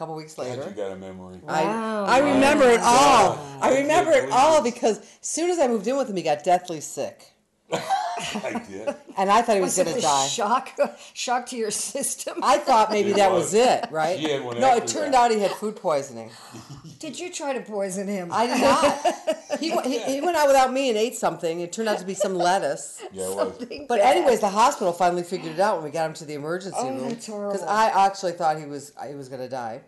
A 0.00 0.02
couple 0.02 0.14
weeks 0.14 0.34
God, 0.34 0.46
later. 0.46 0.66
you 0.66 0.74
got 0.74 0.92
a 0.92 0.96
memory. 0.96 1.36
Wow. 1.42 2.06
I, 2.06 2.20
I 2.20 2.32
remember 2.32 2.64
it 2.70 2.80
all. 2.80 3.38
I 3.60 3.68
I 3.68 3.80
remember 3.80 4.12
it 4.12 4.30
all 4.30 4.62
because 4.62 4.98
as 4.98 5.18
soon 5.20 5.50
as 5.50 5.58
I 5.58 5.68
moved 5.68 5.86
in 5.86 5.94
with 5.94 6.08
him, 6.08 6.16
he 6.16 6.22
got 6.22 6.42
deathly 6.42 6.80
sick. 6.80 7.34
I 8.44 8.62
did. 8.68 8.94
And 9.16 9.30
I 9.30 9.42
thought 9.42 9.56
he 9.56 9.60
was, 9.60 9.76
Was 9.76 9.84
going 9.86 9.96
to 9.96 10.02
die. 10.02 10.26
shock, 10.26 10.70
shock 11.14 11.46
to 11.46 11.56
your 11.56 11.70
system? 11.70 12.38
I 12.42 12.58
thought 12.58 12.90
maybe 12.90 13.10
It 13.10 13.16
that 13.16 13.30
was. 13.32 13.46
was 13.46 13.54
it, 13.54 13.86
right? 13.90 14.18
She 14.18 14.30
had 14.30 14.44
one 14.44 14.60
no, 14.60 14.76
it 14.76 14.86
turned 14.86 15.14
that. 15.14 15.24
out 15.26 15.30
he 15.30 15.40
had 15.40 15.50
food 15.52 15.76
poisoning. 15.76 16.30
Did 16.98 17.18
you 17.18 17.32
try 17.32 17.52
to 17.54 17.60
poison 17.60 18.06
him? 18.08 18.28
I 18.32 18.46
did 18.46 18.60
not. 18.60 19.36
He, 19.60 19.70
went- 19.74 19.86
he, 19.86 19.98
he 20.04 20.20
went 20.20 20.36
out 20.36 20.46
without 20.46 20.72
me 20.72 20.88
and 20.90 20.96
ate 20.96 21.16
something. 21.16 21.60
It 21.60 21.72
turned 21.72 21.88
out 21.88 21.98
to 21.98 22.06
be 22.06 22.14
some 22.14 22.34
lettuce. 22.34 23.02
Yeah, 23.12 23.24
it 23.24 23.34
was. 23.36 23.56
Something 23.58 23.86
But 23.88 23.98
bad. 23.98 24.16
anyways, 24.16 24.40
the 24.40 24.48
hospital 24.48 24.92
finally 24.92 25.22
figured 25.24 25.54
it 25.54 25.60
out 25.60 25.76
when 25.76 25.84
we 25.84 25.90
got 25.90 26.06
him 26.06 26.14
to 26.14 26.24
the 26.24 26.34
emergency 26.34 26.78
Oh, 26.80 26.88
room. 26.88 27.08
Because 27.08 27.62
I 27.64 28.06
actually 28.06 28.32
thought 28.32 28.58
he 28.58 28.64
was 28.66 28.92
he 29.06 29.14
was 29.16 29.28
going 29.28 29.40
to 29.42 29.48
die, 29.48 29.80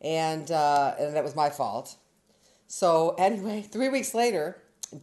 and 0.00 0.50
uh, 0.50 0.94
and 0.98 1.14
that 1.16 1.24
was 1.24 1.34
my 1.34 1.50
fault. 1.50 1.96
So 2.68 3.14
anyway, 3.18 3.62
three 3.62 3.88
weeks 3.88 4.14
later, 4.14 4.56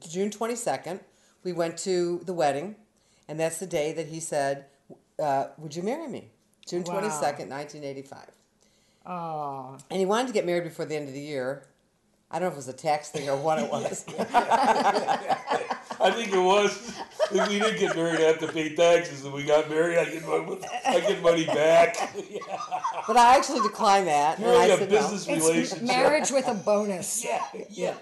June 0.09 0.31
twenty 0.31 0.55
second, 0.55 1.01
we 1.43 1.53
went 1.53 1.77
to 1.79 2.22
the 2.25 2.34
wedding, 2.34 2.75
and 3.27 3.39
that's 3.39 3.58
the 3.60 3.67
day 3.67 3.91
that 3.93 4.08
he 4.08 4.19
said, 4.19 4.65
uh, 5.22 5.48
"Would 5.58 5.75
you 5.75 5.84
marry 5.84 6.08
me?" 6.08 6.29
June 6.67 6.84
twenty 6.84 7.10
second, 7.10 7.50
nineteen 7.50 7.84
eighty 7.84 8.01
five. 8.03 8.29
Oh, 9.05 9.77
And 9.89 10.00
he 10.00 10.05
wanted 10.05 10.27
to 10.27 10.34
get 10.34 10.46
married 10.46 10.65
before 10.65 10.86
the 10.86 10.96
end 10.96 11.08
of 11.08 11.13
the 11.13 11.19
year. 11.22 11.63
I 12.29 12.38
don't 12.38 12.43
know 12.43 12.48
if 12.50 12.53
it 12.53 12.58
was 12.58 12.67
a 12.67 12.74
tax 12.74 13.10
thing 13.10 13.27
or 13.27 13.38
what 13.38 13.58
it 13.58 13.72
was. 13.72 14.05
I 16.01 16.12
think 16.12 16.31
it 16.31 16.38
was. 16.39 16.93
If 17.31 17.48
we 17.48 17.60
didn't 17.60 17.79
get 17.79 17.96
married, 17.96 18.19
I 18.19 18.24
have 18.25 18.39
to 18.39 18.48
pay 18.48 18.75
taxes, 18.75 19.24
and 19.25 19.34
we 19.34 19.43
got 19.43 19.67
married, 19.69 19.98
I 19.98 20.05
get 20.05 20.25
money, 20.27 20.60
I 20.86 21.00
get 21.00 21.22
money 21.24 21.46
back. 21.46 21.96
but 23.08 23.17
I 23.17 23.36
actually 23.36 23.62
declined 23.62 24.08
that. 24.08 24.38
And 24.38 24.46
Really 24.46 24.72
I 24.72 24.75
a 24.75 24.77
said 24.77 24.89
business 24.89 25.27
no. 25.27 25.34
it's 25.34 25.46
relationship. 25.48 25.88
marriage 25.88 26.31
with 26.31 26.48
a 26.48 26.53
bonus. 26.53 27.25
Yeah, 27.29 27.41
yeah. 27.69 27.93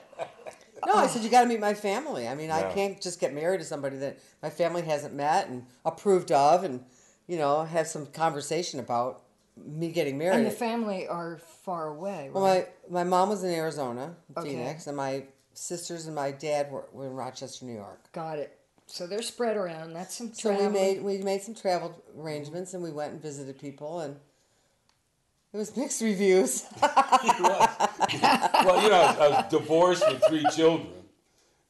No, 0.86 0.94
I 0.96 1.08
said 1.08 1.24
you 1.24 1.30
got 1.30 1.42
to 1.42 1.48
meet 1.48 1.60
my 1.60 1.74
family. 1.74 2.28
I 2.28 2.36
mean, 2.36 2.52
I 2.52 2.62
Yeah. 2.62 2.74
can't 2.74 3.02
just 3.02 3.20
get 3.20 3.34
married 3.34 3.60
to 3.60 3.66
somebody 3.66 3.98
that 3.98 4.18
my 4.42 4.50
family 4.50 4.82
hasn't 4.84 5.14
met 5.14 5.48
and 5.48 5.66
approved 5.86 6.32
of, 6.32 6.64
and 6.64 6.86
you 7.28 7.38
know, 7.38 7.64
have 7.64 7.88
some 7.88 8.06
conversation 8.08 8.80
about 8.80 9.24
me 9.56 9.92
getting 9.92 10.18
married. 10.18 10.38
And 10.38 10.46
the 10.46 10.52
family 10.52 11.08
are 11.08 11.38
far 11.64 11.88
away, 11.88 12.30
well, 12.32 12.44
my 12.44 12.68
my 12.90 13.04
mom 13.04 13.30
was 13.30 13.44
in 13.44 13.52
Arizona, 13.52 14.16
Okay. 14.38 14.50
Phoenix, 14.52 14.88
and 14.88 14.96
my 14.96 15.24
sisters 15.54 16.06
and 16.06 16.16
my 16.16 16.32
dad 16.32 16.72
were, 16.72 16.86
were 16.94 17.08
in 17.08 17.14
Rochester, 17.14 17.66
New 17.66 17.74
York. 17.74 18.12
Got 18.12 18.38
it. 18.40 18.58
So 18.86 19.06
they're 19.08 19.22
spread 19.22 19.58
around. 19.58 19.94
That's 19.94 20.16
some 20.16 20.34
So 20.34 20.56
we 20.58 20.70
made 20.70 21.02
we 21.04 21.18
made 21.18 21.42
some 21.42 21.56
travel 21.56 22.02
arrangements, 22.18 22.74
and 22.74 22.82
we 22.84 22.92
went 22.92 23.14
and 23.14 23.22
visited 23.22 23.60
people, 23.60 24.00
and 24.02 24.18
it 25.58 25.62
was 25.62 25.76
mixed 25.76 26.02
reviews. 26.02 26.64
Well, 26.82 28.84
you 28.84 28.90
know, 28.90 28.96
I 28.96 29.12
was, 29.12 29.18
I 29.20 29.30
was 29.30 29.46
divorced 29.52 30.08
with 30.08 30.22
three 30.28 30.46
children, 30.56 30.90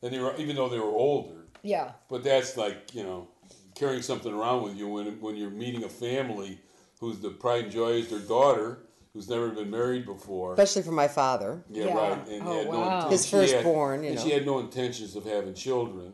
and 0.02 0.14
they 0.14 0.20
were 0.20 0.36
even 0.38 0.56
though 0.56 0.70
they 0.70 0.80
were 0.80 0.86
older. 0.86 1.46
Yeah. 1.64 1.92
But 2.10 2.24
that's 2.24 2.58
like 2.58 2.94
you 2.94 3.04
know, 3.04 3.28
carrying 3.76 4.02
something 4.02 4.34
around 4.34 4.64
with 4.64 4.76
you 4.76 4.88
when 4.88 5.20
when 5.22 5.36
you're 5.36 5.50
meeting 5.50 5.84
a 5.84 5.90
family 5.90 6.60
whose 7.00 7.20
the 7.20 7.30
pride 7.30 7.66
and 7.66 7.72
joy 7.72 7.92
is 7.94 8.10
their 8.10 8.20
daughter, 8.20 8.80
who's 9.14 9.30
never 9.30 9.50
been 9.50 9.70
married 9.70 10.06
before. 10.06 10.54
Especially 10.54 10.82
for 10.84 10.92
my 10.92 11.08
father. 11.08 11.64
Yeah, 11.70 11.86
Yeah. 11.86 11.94
right. 12.10 12.28
And 12.30 12.48
Oh, 12.48 12.58
had 12.58 12.66
no 12.72 12.80
wow. 12.80 13.10
His 13.10 13.26
she 13.26 13.36
had- 13.36 13.50
firstborn, 13.50 14.04
you 14.04 14.10
and 14.10 14.18
know. 14.18 14.24
she 14.24 14.32
had 14.32 14.46
no 14.46 14.60
intentions 14.60 15.16
of 15.16 15.26
having 15.26 15.54
children. 15.54 16.14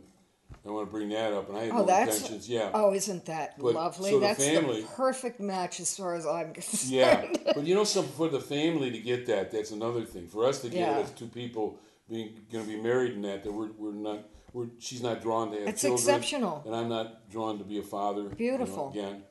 I 0.66 0.70
want 0.72 0.88
to 0.88 0.92
bring 0.92 1.10
that 1.10 1.34
up, 1.34 1.50
and 1.50 1.58
I 1.58 1.64
had 1.64 1.72
Oh, 1.72 1.78
no 1.80 1.86
that's. 1.86 2.16
intentions. 2.18 2.48
Yeah. 2.50 2.72
Oh, 2.74 2.94
isn't 2.94 3.26
that 3.26 3.60
But, 3.60 3.74
lovely? 3.76 4.12
so 4.12 4.20
the 4.20 4.28
that's 4.28 4.46
family- 4.46 4.82
the 4.82 4.88
perfect 4.88 5.40
match 5.42 5.80
as 5.82 5.96
far 5.98 6.16
as 6.16 6.26
I'm 6.26 6.54
concerned. 6.60 6.92
Yeah, 6.94 7.26
but 7.54 7.66
you 7.66 7.76
know 7.76 7.84
something 7.84 8.14
for 8.14 8.30
the 8.30 8.40
family 8.40 8.90
to 8.92 9.00
get 9.00 9.26
that. 9.28 9.52
That's 9.52 9.72
another 9.72 10.06
thing. 10.06 10.28
For 10.28 10.46
us 10.46 10.62
to 10.62 10.70
get 10.70 10.80
Yeah. 10.80 11.00
it 11.00 11.04
as 11.04 11.12
two 11.12 11.28
people 11.28 11.78
being 12.10 12.46
going 12.52 12.66
to 12.66 12.70
be 12.72 12.82
married 12.82 13.14
in 13.14 13.22
that, 13.24 13.44
that 13.44 13.52
we're, 13.52 13.72
we're 13.78 13.92
not. 13.94 14.26
We're, 14.54 14.68
she's 14.80 15.02
not 15.02 15.22
drawn 15.22 15.52
to 15.52 15.60
have 15.60 15.68
It's 15.68 15.82
children, 15.82 15.98
exceptional. 16.00 16.62
and 16.66 16.76
I'm 16.76 16.88
not 16.88 17.28
drawn 17.30 17.58
to 17.58 17.64
be 17.64 17.80
a 17.80 17.84
father. 17.84 18.22
you 18.22 18.30
know, 18.30 18.36
Beautiful. 18.36 18.90
again, 18.92 19.24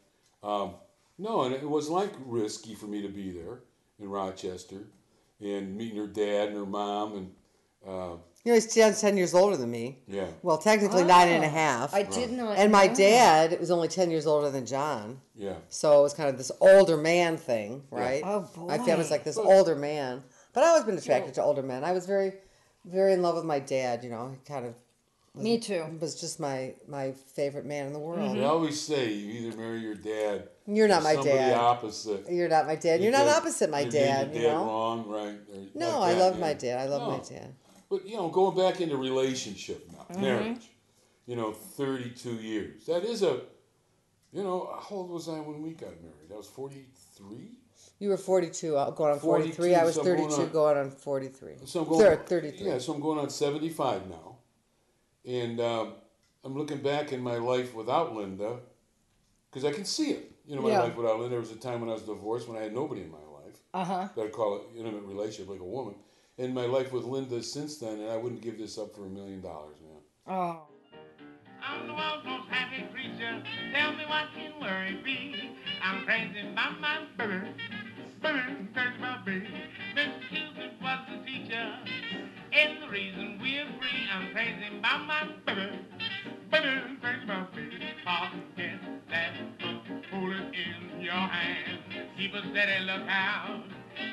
um, 0.43 0.75
no, 1.17 1.43
and 1.43 1.55
it 1.55 1.63
was 1.69 1.89
like 1.89 2.11
risky 2.27 2.75
for 2.75 2.87
me 2.87 3.01
to 3.03 3.09
be 3.09 3.31
there 3.31 3.61
in 4.01 4.09
Rochester, 4.11 4.89
and 5.41 5.77
meeting 5.77 5.97
her 5.99 6.09
dad 6.09 6.49
and 6.49 6.57
her 6.57 6.67
mom, 6.67 7.13
and 7.17 7.33
uh, 7.87 8.17
You 8.45 8.51
know, 8.51 8.55
he's 8.55 8.67
10, 8.67 8.95
10 8.97 9.17
years 9.17 9.35
older 9.35 9.57
than 9.57 9.71
me. 9.71 10.01
yeah, 10.09 10.27
Well, 10.43 10.59
technically 10.59 11.05
nine 11.05 11.29
and 11.29 11.45
a 11.45 11.49
Oh. 11.49 11.89
I 11.93 12.03
did 12.03 12.33
not. 12.33 12.57
and 12.59 12.73
my 12.73 12.89
know. 12.89 12.95
dad 12.95 13.61
was 13.61 13.71
only 13.71 13.87
10 13.87 14.11
years 14.11 14.27
older 14.27 14.51
than 14.51 14.67
John. 14.67 15.21
yeah. 15.37 15.55
So 15.69 16.01
it 16.01 16.03
was 16.03 16.13
kind 16.15 16.29
of 16.29 16.39
this 16.39 16.51
older 16.61 16.97
man 16.97 17.37
thing, 17.37 17.85
right? 17.91 18.23
Oh, 18.25 18.41
boy. 18.41 18.67
My 18.67 18.79
family's 18.79 19.13
like 19.13 19.23
this 19.23 19.39
older 19.39 19.77
man. 19.77 20.25
But 20.53 20.65
I've 20.65 20.71
always 20.71 20.85
been 20.85 20.99
attracted 20.99 21.35
to 21.35 21.43
older 21.43 21.63
men. 21.63 21.85
I 21.85 21.93
was 21.93 22.05
very, 22.05 22.33
very 22.85 23.13
in 23.13 23.23
love 23.23 23.37
with 23.37 23.45
my 23.45 23.61
dad, 23.61 24.03
you 24.03 24.11
know. 24.11 24.33
He 24.33 24.39
kind 24.53 24.67
of 24.67 24.75
Me 25.41 25.59
too. 25.59 25.85
was 26.01 26.21
just 26.21 26.41
my, 26.41 26.75
my 26.89 27.13
favorite 27.13 27.65
man 27.65 27.87
in 27.87 27.93
the 27.93 28.01
world. 28.01 28.19
Mm-hmm. 28.31 28.39
They 28.39 28.45
always 28.45 28.81
say 28.81 29.13
you 29.13 29.47
either 29.47 29.57
marry 29.57 29.79
your 29.81 29.95
dad. 29.95 30.49
You're 30.67 30.89
not 30.89 31.03
or 31.03 31.05
my 31.05 31.15
somebody 31.15 31.39
dad. 31.39 31.55
opposite. 31.57 32.27
You're 32.29 32.49
not 32.49 32.67
my 32.67 32.75
dad. 32.75 33.01
You're 33.01 33.13
not 33.13 33.29
opposite 33.29 33.71
my 33.71 33.81
you're 33.83 33.91
getting 33.93 34.33
dad, 34.33 34.35
you 34.37 34.49
know? 34.49 34.65
wrong, 34.65 35.09
right? 35.09 35.39
or 35.55 35.61
No, 35.77 36.01
like 36.01 36.11
I 36.11 36.15
that, 36.15 36.21
love 36.21 36.35
yeah. 36.35 36.41
my 36.41 36.55
dad. 36.55 36.79
I 36.81 36.87
love 36.87 37.09
my 37.09 37.19
dad. 37.37 37.55
But 37.93 38.09
you 38.09 38.17
know, 38.17 38.29
going 38.31 38.57
back 38.57 38.81
into 38.81 38.97
relationship 38.97 39.87
now, 39.93 40.07
Mm-hmm. 40.11 40.23
marriage. 40.23 40.71
You 41.27 41.37
know, 41.37 41.53
thirty-two 41.53 42.37
years. 42.37 42.87
That 42.87 43.05
is 43.05 43.23
a, 43.23 43.43
you 44.33 44.43
know, 44.43 44.75
how 44.83 44.97
old 44.97 45.11
was 45.11 45.29
I 45.29 45.39
when 45.41 45.63
we 45.63 45.71
got 45.73 45.91
married? 46.03 46.33
I 46.33 46.37
was 46.37 46.47
forty-three. 46.49 47.59
You 48.01 48.09
were 48.09 48.17
42, 48.17 48.77
uh, 48.77 48.91
going 48.91 49.13
on 49.13 49.21
43. 49.21 49.55
42, 49.57 49.75
I 49.81 49.85
was 49.85 49.95
so 49.95 50.01
I'm 50.01 50.07
going 50.07 50.19
32, 50.31 50.43
on- 50.43 50.49
going 50.51 50.77
on 50.79 50.91
43. 50.91 51.53
So 51.67 51.81
I'm 51.83 51.89
going. 51.89 52.01
Thir- 52.01 52.23
33. 52.27 52.67
Yeah, 52.67 52.79
so 52.79 52.95
I'm 52.95 53.01
going 53.01 53.19
on 53.21 53.31
seventy-five 53.31 54.09
now, 54.09 54.37
and 55.27 55.61
um, 55.61 55.93
I'm 56.45 56.57
looking 56.59 56.79
back 56.79 57.13
in 57.13 57.21
my 57.21 57.37
life 57.37 57.75
without 57.75 58.17
Linda, 58.17 58.57
because 59.51 59.65
I 59.65 59.73
can 59.73 59.85
see 59.85 60.11
it. 60.13 60.33
You 60.47 60.57
know, 60.57 60.63
my 60.63 60.71
Yeah. 60.71 60.81
life 60.81 60.97
without 60.97 61.17
Linda. 61.21 61.29
There 61.31 61.41
was 61.41 61.53
a 61.53 61.57
time 61.57 61.81
when 61.83 61.91
I 61.91 61.93
was 61.93 62.03
divorced 62.03 62.49
when 62.49 62.57
I 62.59 62.63
had 62.63 62.75
nobody 62.75 63.03
in 63.03 63.11
my 63.11 63.19
life. 63.19 63.59
Uh 63.75 63.85
huh. 63.85 64.09
that 64.17 64.27
I 64.27 64.29
call 64.31 64.57
it 64.57 64.63
intimate 64.77 65.05
relationship 65.05 65.49
like 65.51 65.61
a 65.61 65.65
woman. 65.65 65.95
And 66.39 66.55
my 66.55 66.65
life 66.65 66.93
with 66.93 67.05
Linda 67.05 67.43
since 67.43 67.77
then, 67.77 68.01
and 68.01 68.11
I 68.11 68.17
wouldn't 68.17 68.41
give 68.41 68.59
this 68.59 68.79
up 68.79 68.95
for 68.97 69.05
a 69.05 69.09
million 69.09 69.43
dollars, 69.43 69.77
man. 69.83 70.01
Oh. 70.27 70.63
I'm 71.63 71.87
the 71.87 71.93
world's 71.93 72.25
most 72.25 72.49
happy 72.49 72.85
creature. 72.91 73.43
Tell 73.75 73.93
me 73.93 74.05
what 74.07 74.29
can 74.35 74.59
worry 74.59 74.99
be? 75.05 75.53
I'm 75.85 76.05
crazy 76.05 76.41
about 76.51 76.81
my 76.81 77.05
baby. 77.19 77.49
Baby, 78.23 78.69
crazy 78.73 78.97
about 78.99 79.27
me. 79.27 79.47
Mr. 79.95 80.29
Cupid 80.31 80.73
was 80.83 80.99
the 81.11 81.19
teacher. 81.27 81.79
And 82.53 82.83
the 82.83 82.89
reason 82.89 83.39
we 83.41 83.59
agree, 83.59 84.09
I'm 84.13 84.33
crazy 84.33 84.79
about 84.79 85.07
my 85.07 85.29
baby. 85.47 85.79
Baby, 86.51 86.97
crazy 87.01 87.25
about 87.25 87.55
me. 87.55 87.63
Pop, 88.05 88.33
get 88.57 88.81
that 89.11 89.35
book, 89.59 90.05
hold 90.11 90.33
it 90.33 90.55
in 90.55 91.01
your 91.03 91.13
hand. 91.13 91.79
Keep 92.17 92.35
a 92.35 92.41
steady 92.51 92.85
lookout. 92.85 93.65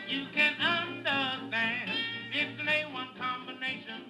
You 0.07 0.25
can 0.33 0.53
understand. 0.59 1.91
It's 2.33 2.59
an 2.59 2.67
A1 2.67 3.17
combination. 3.17 4.03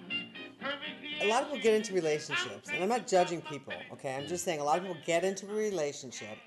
A 1.22 1.28
lot 1.28 1.42
of 1.42 1.48
people 1.48 1.62
get 1.62 1.74
into 1.74 1.92
relationships, 1.92 2.70
and 2.72 2.82
I'm 2.82 2.88
not 2.88 3.06
judging 3.06 3.42
people, 3.42 3.74
okay? 3.92 4.14
I'm 4.14 4.26
just 4.26 4.44
saying 4.44 4.60
a 4.60 4.64
lot 4.64 4.78
of 4.78 4.84
people 4.84 4.96
get 5.04 5.24
into 5.24 5.46
a 5.50 5.54
relationship, 5.54 6.38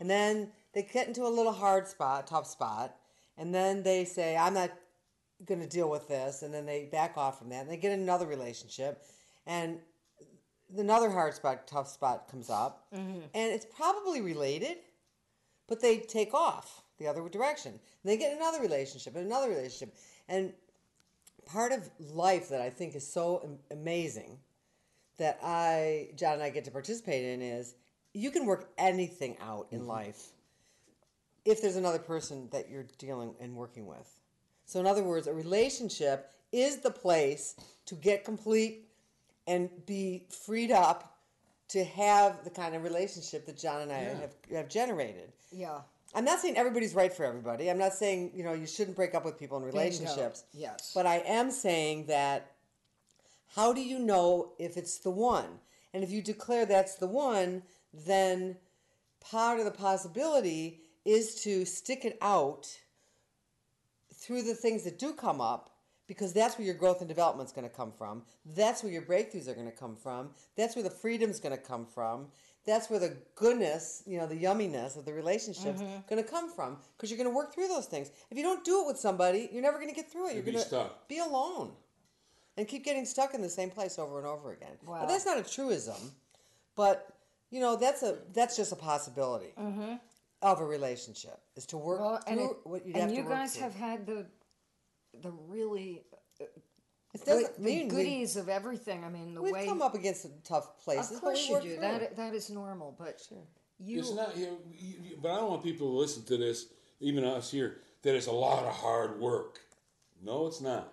and 0.00 0.10
then 0.10 0.50
they 0.74 0.82
get 0.82 1.06
into 1.06 1.22
a 1.22 1.28
little 1.28 1.52
hard 1.52 1.86
spot, 1.86 2.26
tough 2.26 2.46
spot, 2.46 2.96
and 3.36 3.54
then 3.54 3.82
they 3.82 4.04
say, 4.04 4.36
I'm 4.36 4.54
not 4.54 4.70
going 5.44 5.60
to 5.60 5.68
deal 5.68 5.88
with 5.88 6.08
this, 6.08 6.42
and 6.42 6.52
then 6.52 6.66
they 6.66 6.88
back 6.90 7.16
off 7.16 7.38
from 7.38 7.50
that, 7.50 7.62
and 7.62 7.70
they 7.70 7.76
get 7.76 7.92
another 7.92 8.26
relationship, 8.26 9.04
and 9.46 9.78
another 10.76 11.10
hard 11.10 11.34
spot, 11.34 11.66
tough 11.66 11.88
spot 11.88 12.28
comes 12.28 12.50
up, 12.50 12.86
mm-hmm. 12.92 13.20
and 13.34 13.52
it's 13.52 13.66
probably 13.66 14.20
related, 14.20 14.78
but 15.68 15.80
they 15.80 15.98
take 15.98 16.34
off 16.34 16.82
the 16.98 17.06
other 17.06 17.26
direction. 17.28 17.72
And 17.72 17.80
they 18.04 18.16
get 18.16 18.36
another 18.36 18.60
relationship, 18.60 19.16
and 19.16 19.26
another 19.26 19.48
relationship, 19.48 19.94
and 20.28 20.52
part 21.46 21.72
of 21.72 21.88
life 21.98 22.48
that 22.50 22.60
I 22.60 22.70
think 22.70 22.94
is 22.94 23.06
so 23.06 23.58
amazing 23.70 24.38
that 25.16 25.38
I, 25.42 26.10
John 26.16 26.34
and 26.34 26.42
I 26.42 26.50
get 26.50 26.64
to 26.66 26.70
participate 26.70 27.24
in 27.24 27.42
is 27.42 27.74
you 28.14 28.30
can 28.30 28.46
work 28.46 28.70
anything 28.78 29.36
out 29.40 29.66
in 29.70 29.80
mm-hmm. 29.80 29.88
life 29.88 30.28
if 31.44 31.62
there's 31.62 31.76
another 31.76 31.98
person 31.98 32.48
that 32.52 32.68
you're 32.68 32.86
dealing 32.98 33.34
and 33.40 33.54
working 33.54 33.86
with. 33.86 34.18
So, 34.66 34.80
in 34.80 34.86
other 34.86 35.02
words, 35.02 35.26
a 35.26 35.32
relationship 35.32 36.30
is 36.52 36.78
the 36.78 36.90
place 36.90 37.56
to 37.86 37.94
get 37.94 38.24
complete 38.24 38.88
and 39.46 39.70
be 39.86 40.26
freed 40.28 40.70
up 40.70 41.18
to 41.68 41.84
have 41.84 42.44
the 42.44 42.50
kind 42.50 42.74
of 42.74 42.82
relationship 42.82 43.46
that 43.46 43.56
John 43.56 43.82
and 43.82 43.92
I 43.92 43.96
have, 43.96 44.34
have 44.52 44.68
generated. 44.68 45.32
Yeah. 45.50 45.80
I'm 46.14 46.24
not 46.24 46.40
saying 46.40 46.56
everybody's 46.56 46.94
right 46.94 47.12
for 47.12 47.24
everybody. 47.24 47.70
I'm 47.70 47.78
not 47.78 47.92
saying, 47.92 48.32
you 48.34 48.42
know, 48.42 48.54
you 48.54 48.66
shouldn't 48.66 48.96
break 48.96 49.14
up 49.14 49.24
with 49.24 49.38
people 49.38 49.58
in 49.58 49.64
relationships. 49.64 50.44
Yes. 50.52 50.92
But 50.94 51.06
I 51.06 51.18
am 51.18 51.50
saying 51.50 52.06
that 52.06 52.52
how 53.54 53.72
do 53.72 53.80
you 53.80 53.98
know 53.98 54.52
if 54.58 54.76
it's 54.76 54.98
the 54.98 55.10
one? 55.10 55.60
And 55.92 56.02
if 56.04 56.10
you 56.10 56.22
declare 56.22 56.66
that's 56.66 56.96
the 56.96 57.06
one, 57.06 57.62
then 57.92 58.56
part 59.20 59.58
of 59.58 59.64
the 59.64 59.70
possibility 59.70 60.80
is 61.04 61.42
to 61.42 61.64
stick 61.64 62.04
it 62.04 62.18
out 62.20 62.78
through 64.14 64.42
the 64.42 64.54
things 64.54 64.84
that 64.84 64.98
do 64.98 65.12
come 65.12 65.40
up 65.40 65.70
because 66.08 66.32
that's 66.32 66.58
where 66.58 66.66
your 66.66 66.74
growth 66.74 67.00
and 67.00 67.08
development 67.08 67.48
is 67.48 67.52
going 67.52 67.68
to 67.68 67.74
come 67.74 67.92
from. 67.92 68.22
That's 68.56 68.82
where 68.82 68.90
your 68.90 69.02
breakthroughs 69.02 69.46
are 69.46 69.54
going 69.54 69.70
to 69.70 69.76
come 69.76 69.94
from. 69.94 70.30
That's 70.56 70.74
where 70.74 70.82
the 70.82 70.90
freedom's 70.90 71.38
going 71.38 71.56
to 71.56 71.62
come 71.62 71.86
from. 71.86 72.26
That's 72.66 72.90
where 72.90 72.98
the 72.98 73.16
goodness, 73.34 74.02
you 74.06 74.18
know, 74.18 74.26
the 74.26 74.34
yumminess 74.34 74.96
of 74.96 75.04
the 75.04 75.12
relationship's 75.12 75.80
mm-hmm. 75.80 76.00
going 76.08 76.22
to 76.22 76.28
come 76.28 76.50
from 76.50 76.78
because 76.96 77.10
you're 77.10 77.18
going 77.18 77.30
to 77.30 77.34
work 77.34 77.54
through 77.54 77.68
those 77.68 77.86
things. 77.86 78.10
If 78.30 78.36
you 78.36 78.42
don't 78.42 78.64
do 78.64 78.82
it 78.82 78.86
with 78.86 78.98
somebody, 78.98 79.48
you're 79.52 79.62
never 79.62 79.78
going 79.78 79.88
to 79.88 79.94
get 79.94 80.10
through 80.10 80.28
it. 80.28 80.34
You're 80.34 80.36
You'll 80.36 80.46
be 80.46 80.52
going 80.52 80.64
to 80.64 80.68
stuck. 80.68 81.08
be 81.08 81.18
alone 81.18 81.72
and 82.56 82.66
keep 82.66 82.84
getting 82.84 83.06
stuck 83.06 83.34
in 83.34 83.40
the 83.40 83.48
same 83.48 83.70
place 83.70 83.98
over 83.98 84.18
and 84.18 84.26
over 84.26 84.52
again. 84.52 84.76
Wow. 84.84 84.98
But 85.00 85.08
that's 85.08 85.24
not 85.24 85.38
a 85.38 85.42
truism, 85.42 86.12
but 86.74 87.14
you 87.50 87.60
know, 87.60 87.76
that's 87.76 88.02
a 88.02 88.18
that's 88.34 88.56
just 88.56 88.72
a 88.72 88.76
possibility 88.76 89.52
mm-hmm. 89.58 89.94
of 90.42 90.60
a 90.60 90.64
relationship 90.64 91.40
is 91.56 91.64
to 91.66 91.78
work 91.78 92.00
Well, 92.00 92.20
and, 92.26 92.38
through 92.38 92.50
it- 92.50 92.56
what 92.64 92.86
you'd 92.86 92.96
and 92.96 93.04
have 93.04 93.10
to 93.12 93.16
you 93.16 93.28
guys 93.28 93.54
through. 93.54 93.62
have 93.62 93.74
had 93.74 94.06
the 94.06 94.26
the 95.22 95.30
really 95.30 96.04
It 97.14 97.24
doesn't 97.24 97.56
the 97.56 97.62
mean 97.62 97.88
we- 97.88 97.90
goodies 97.94 98.36
of 98.36 98.48
everything. 98.48 99.04
I 99.04 99.08
mean, 99.08 99.34
the 99.34 99.40
way 99.42 99.46
We've 99.52 99.60
way 99.62 99.66
come 99.66 99.82
up 99.82 99.94
against 99.94 100.22
some 100.22 100.32
tough 100.44 100.78
places, 100.84 101.16
of 101.16 101.20
course 101.22 101.48
you 101.48 101.60
do. 101.60 101.72
through 101.74 101.80
That 101.80 102.16
that 102.16 102.34
is 102.34 102.50
normal, 102.50 102.94
but 102.98 103.20
you 103.78 104.00
It's 104.00 104.12
not, 104.12 104.36
you, 104.36 104.58
you, 104.78 105.18
but 105.22 105.30
I 105.32 105.36
don't 105.36 105.50
want 105.50 105.62
people 105.64 105.86
to 105.90 105.96
listen 105.98 106.24
to 106.24 106.36
this, 106.36 106.66
even 107.00 107.24
us 107.24 107.50
here, 107.50 107.80
that 108.02 108.14
it's 108.14 108.26
a 108.26 108.32
lot 108.32 108.64
of 108.64 108.74
hard 108.74 109.20
work. 109.20 109.60
No, 110.22 110.46
it's 110.46 110.60
not. 110.60 110.92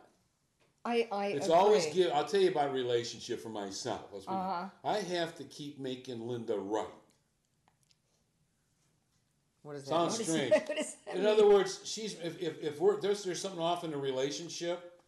I 0.86 1.08
I 1.12 1.26
It's 1.28 1.48
agree. 1.48 1.58
always 1.58 1.86
give. 1.88 2.12
I'll 2.14 2.26
tell 2.26 2.40
you 2.42 2.50
about 2.52 2.72
relationship 2.74 3.42
for 3.42 3.50
myself. 3.50 4.06
Uh-huh. 4.28 4.70
I 4.84 5.00
have 5.00 5.36
to 5.38 5.44
keep 5.46 5.80
making 5.80 6.28
Linda 6.28 6.58
right. 6.58 6.86
What 9.66 9.76
is 9.78 9.84
that? 9.84 9.90
Sounds 9.90 10.12
What 10.14 10.22
is- 10.22 10.28
strange. 10.28 10.52
what 10.52 10.78
does 10.78 10.96
that 11.06 11.16
In 11.16 11.24
mean? 11.24 11.34
other 11.34 11.48
words, 11.48 11.80
she's 11.84 12.14
if, 12.24 12.40
if, 12.42 12.64
if 12.64 12.80
we're 12.80 13.02
there's 13.02 13.24
there's 13.24 13.42
something 13.42 13.60
off 13.60 13.84
in 13.84 13.94
a 13.94 13.98
relationship, 13.98 15.02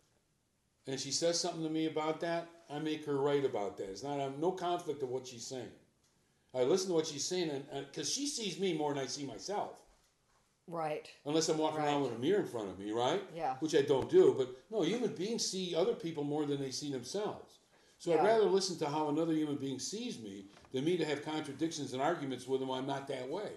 and 0.87 0.99
she 0.99 1.11
says 1.11 1.39
something 1.39 1.63
to 1.63 1.69
me 1.69 1.85
about 1.85 2.19
that, 2.21 2.47
I 2.69 2.79
make 2.79 3.05
her 3.05 3.17
right 3.17 3.45
about 3.45 3.77
that. 3.77 3.89
It's 3.89 4.03
not 4.03 4.19
I'm 4.19 4.39
no 4.41 4.51
conflict 4.51 5.03
of 5.03 5.09
what 5.09 5.27
she's 5.27 5.45
saying. 5.45 5.69
I 6.55 6.63
listen 6.63 6.87
to 6.89 6.95
what 6.95 7.05
she's 7.05 7.23
saying, 7.23 7.51
and 7.71 7.85
because 7.87 8.11
she 8.11 8.25
sees 8.25 8.59
me 8.59 8.73
more 8.73 8.93
than 8.93 9.03
I 9.03 9.05
see 9.05 9.25
myself. 9.25 9.79
right. 10.67 11.07
Unless 11.25 11.49
I'm 11.49 11.59
walking 11.59 11.81
around 11.81 12.01
with 12.01 12.13
a 12.15 12.17
mirror 12.17 12.39
in 12.39 12.47
front 12.47 12.69
of 12.69 12.79
me, 12.79 12.91
right? 12.91 13.21
Yeah. 13.35 13.55
Which 13.59 13.75
I 13.75 13.81
don't 13.83 14.09
do. 14.09 14.33
But 14.35 14.49
no, 14.71 14.81
human 14.81 15.13
beings 15.13 15.45
see 15.45 15.75
other 15.75 15.93
people 15.93 16.23
more 16.23 16.45
than 16.47 16.59
they 16.59 16.71
see 16.71 16.91
themselves. 16.91 17.59
So 17.99 18.11
I'd 18.13 18.23
rather 18.25 18.45
listen 18.45 18.77
to 18.79 18.87
how 18.89 19.09
another 19.09 19.33
human 19.33 19.55
being 19.57 19.77
sees 19.79 20.19
me 20.19 20.45
than 20.71 20.83
me 20.85 20.97
to 20.97 21.05
have 21.05 21.23
contradictions 21.23 21.93
and 21.93 22.01
arguments 22.01 22.47
with 22.47 22.59
them. 22.59 22.71
I'm 22.71 22.85
not 22.87 23.07
that 23.09 23.27
way. 23.29 23.51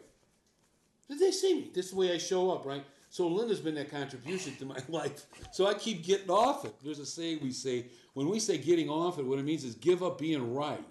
They 1.18 1.30
see 1.32 1.54
me. 1.54 1.70
This 1.74 1.86
is 1.86 1.90
the 1.92 1.96
way 1.98 2.12
I 2.14 2.18
show 2.18 2.50
up, 2.50 2.64
right? 2.64 2.84
So 3.08 3.26
Linda's 3.26 3.58
been 3.60 3.74
that 3.74 3.90
contribution 3.90 4.54
to 4.56 4.64
my 4.64 4.76
life. 4.88 5.26
So 5.52 5.66
I 5.66 5.74
keep 5.74 6.04
getting 6.04 6.30
off 6.30 6.64
it. 6.64 6.74
There's 6.82 7.00
a 7.00 7.06
saying 7.06 7.40
we 7.42 7.50
say 7.52 7.86
when 8.14 8.28
we 8.28 8.38
say 8.38 8.58
getting 8.58 8.88
off 8.88 9.18
it, 9.18 9.24
what 9.26 9.38
it 9.38 9.44
means 9.44 9.64
is 9.64 9.74
give 9.74 10.02
up 10.02 10.18
being 10.18 10.54
right 10.54 10.84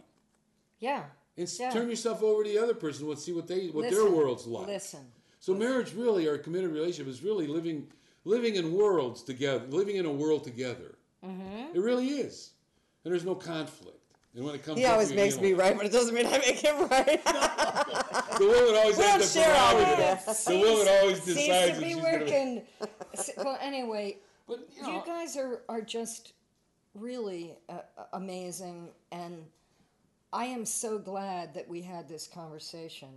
Yeah. 0.80 1.04
and 1.38 1.50
Yeah. 1.60 1.72
turn 1.72 1.90
yourself 1.90 2.22
over 2.22 2.44
to 2.44 2.50
the 2.50 2.58
other 2.58 2.74
person. 2.74 3.08
Let's 3.08 3.24
see 3.24 3.32
what 3.32 3.48
they 3.48 3.68
what 3.68 3.90
their 3.90 4.10
world's 4.10 4.46
like. 4.46 4.68
Listen. 4.68 5.06
So 5.40 5.54
marriage 5.54 5.94
really, 5.94 6.28
or 6.28 6.34
a 6.34 6.40
committed 6.40 6.72
relationship, 6.72 7.08
is 7.08 7.24
really 7.24 7.48
living 7.48 7.88
living 8.26 8.56
in 8.56 8.74
worlds 8.74 9.24
together, 9.24 9.66
living 9.70 9.96
in 9.96 10.06
a 10.06 10.12
world 10.12 10.44
together. 10.44 10.98
Mm-hmm. 11.26 11.76
It 11.76 11.80
really 11.82 12.08
is, 12.10 12.52
and 13.06 13.14
there's 13.14 13.24
no 13.26 13.36
conflict. 13.36 13.96
And 14.36 14.46
when 14.46 14.56
it 14.56 14.64
comes, 14.64 14.78
He 14.78 14.86
always 14.86 15.12
makes 15.12 15.40
me 15.40 15.54
right, 15.54 15.76
but 15.76 15.86
it 15.86 15.92
doesn't 15.92 16.14
mean 16.14 16.28
I 16.28 16.38
make 16.38 16.60
him 16.60 16.88
right. 16.88 17.22
The 18.40 18.46
woman 18.46 18.76
always 18.76 18.98
We 18.98 19.04
has 19.04 19.34
the 19.34 19.42
prerogative. 19.42 20.46
The 20.46 20.60
woman 20.60 20.88
always 20.88 21.22
Seems 21.24 21.38
decides 21.38 21.80
to 21.80 21.86
be 21.86 21.96
working. 21.96 22.62
Well, 23.38 23.58
anyway, 23.60 24.18
But 24.48 24.60
you 24.78 24.94
you 24.94 25.04
guys 25.06 25.36
are 25.36 25.64
are 25.68 25.82
just 25.82 26.34
really 26.94 27.58
uh, 27.68 27.80
amazing, 28.14 28.90
and 29.12 29.46
I 30.32 30.46
am 30.46 30.64
so 30.64 31.00
glad 31.00 31.54
that 31.56 31.68
we 31.68 31.82
had 31.82 32.08
this 32.08 32.28
conversation. 32.28 33.10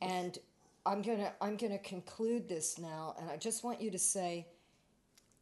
And 0.00 0.38
I'm 0.86 1.02
gonna 1.02 1.32
I'm 1.40 1.56
gonna 1.56 1.78
conclude 1.78 2.48
this 2.48 2.78
now, 2.78 3.14
and 3.20 3.28
I 3.28 3.36
just 3.36 3.62
want 3.62 3.80
you 3.82 3.90
to 3.90 3.98
say, 3.98 4.46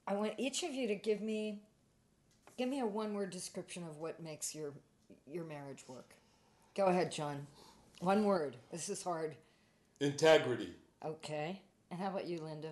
I 0.08 0.14
want 0.14 0.32
each 0.38 0.64
of 0.64 0.72
you 0.72 0.88
to 0.88 0.96
give 0.96 1.20
me 1.20 1.62
give 2.56 2.68
me 2.68 2.80
a 2.80 2.86
one 2.86 3.14
word 3.14 3.30
description 3.30 3.84
of 3.84 3.98
what 3.98 4.20
makes 4.22 4.54
your 4.54 4.72
your 5.30 5.44
marriage 5.44 5.84
work. 5.88 6.14
Go 6.76 6.86
ahead, 6.86 7.10
John. 7.12 7.46
One 8.00 8.24
word. 8.24 8.56
This 8.70 8.88
is 8.88 9.02
hard. 9.02 9.36
integrity. 10.00 10.74
Okay. 11.04 11.60
And 11.90 12.00
how 12.00 12.08
about 12.08 12.26
you, 12.26 12.38
Linda? 12.38 12.70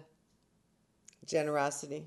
Generosity. 1.27 2.07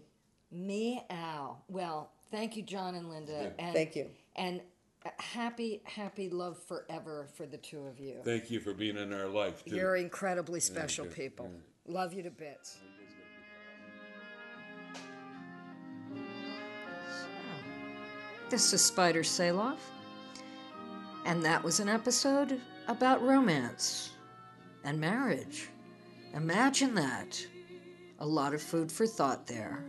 Meow. 0.51 1.57
Well, 1.69 2.11
thank 2.31 2.55
you, 2.57 2.63
John 2.63 2.95
and 2.95 3.09
Linda. 3.09 3.53
Yeah. 3.57 3.65
And, 3.65 3.73
Thank 3.73 3.95
you. 3.95 4.07
And 4.35 4.61
uh, 5.05 5.09
happy, 5.17 5.81
happy 5.85 6.29
love 6.29 6.61
forever 6.61 7.27
for 7.35 7.45
the 7.45 7.57
two 7.57 7.81
of 7.85 7.99
you. 7.99 8.17
Thank 8.23 8.51
you 8.51 8.59
for 8.59 8.73
being 8.73 8.97
in 8.97 9.13
our 9.13 9.27
life 9.27 9.63
too. 9.63 9.75
You're 9.75 9.95
incredibly 9.95 10.59
special 10.59 11.05
good. 11.05 11.15
people. 11.15 11.51
Love 11.87 12.13
you 12.13 12.23
to 12.23 12.31
bits. 12.31 12.77
This 18.49 18.73
is 18.73 18.83
Spider 18.85 19.23
Saloff, 19.23 19.79
and 21.25 21.43
that 21.43 21.63
was 21.63 21.79
an 21.79 21.89
episode 21.89 22.61
about 22.87 23.21
romance 23.23 24.11
and 24.83 24.99
marriage. 24.99 25.69
Imagine 26.33 26.93
that. 26.95 27.45
A 28.19 28.25
lot 28.25 28.53
of 28.53 28.61
food 28.61 28.91
for 28.91 29.05
thought 29.05 29.47
there. 29.47 29.83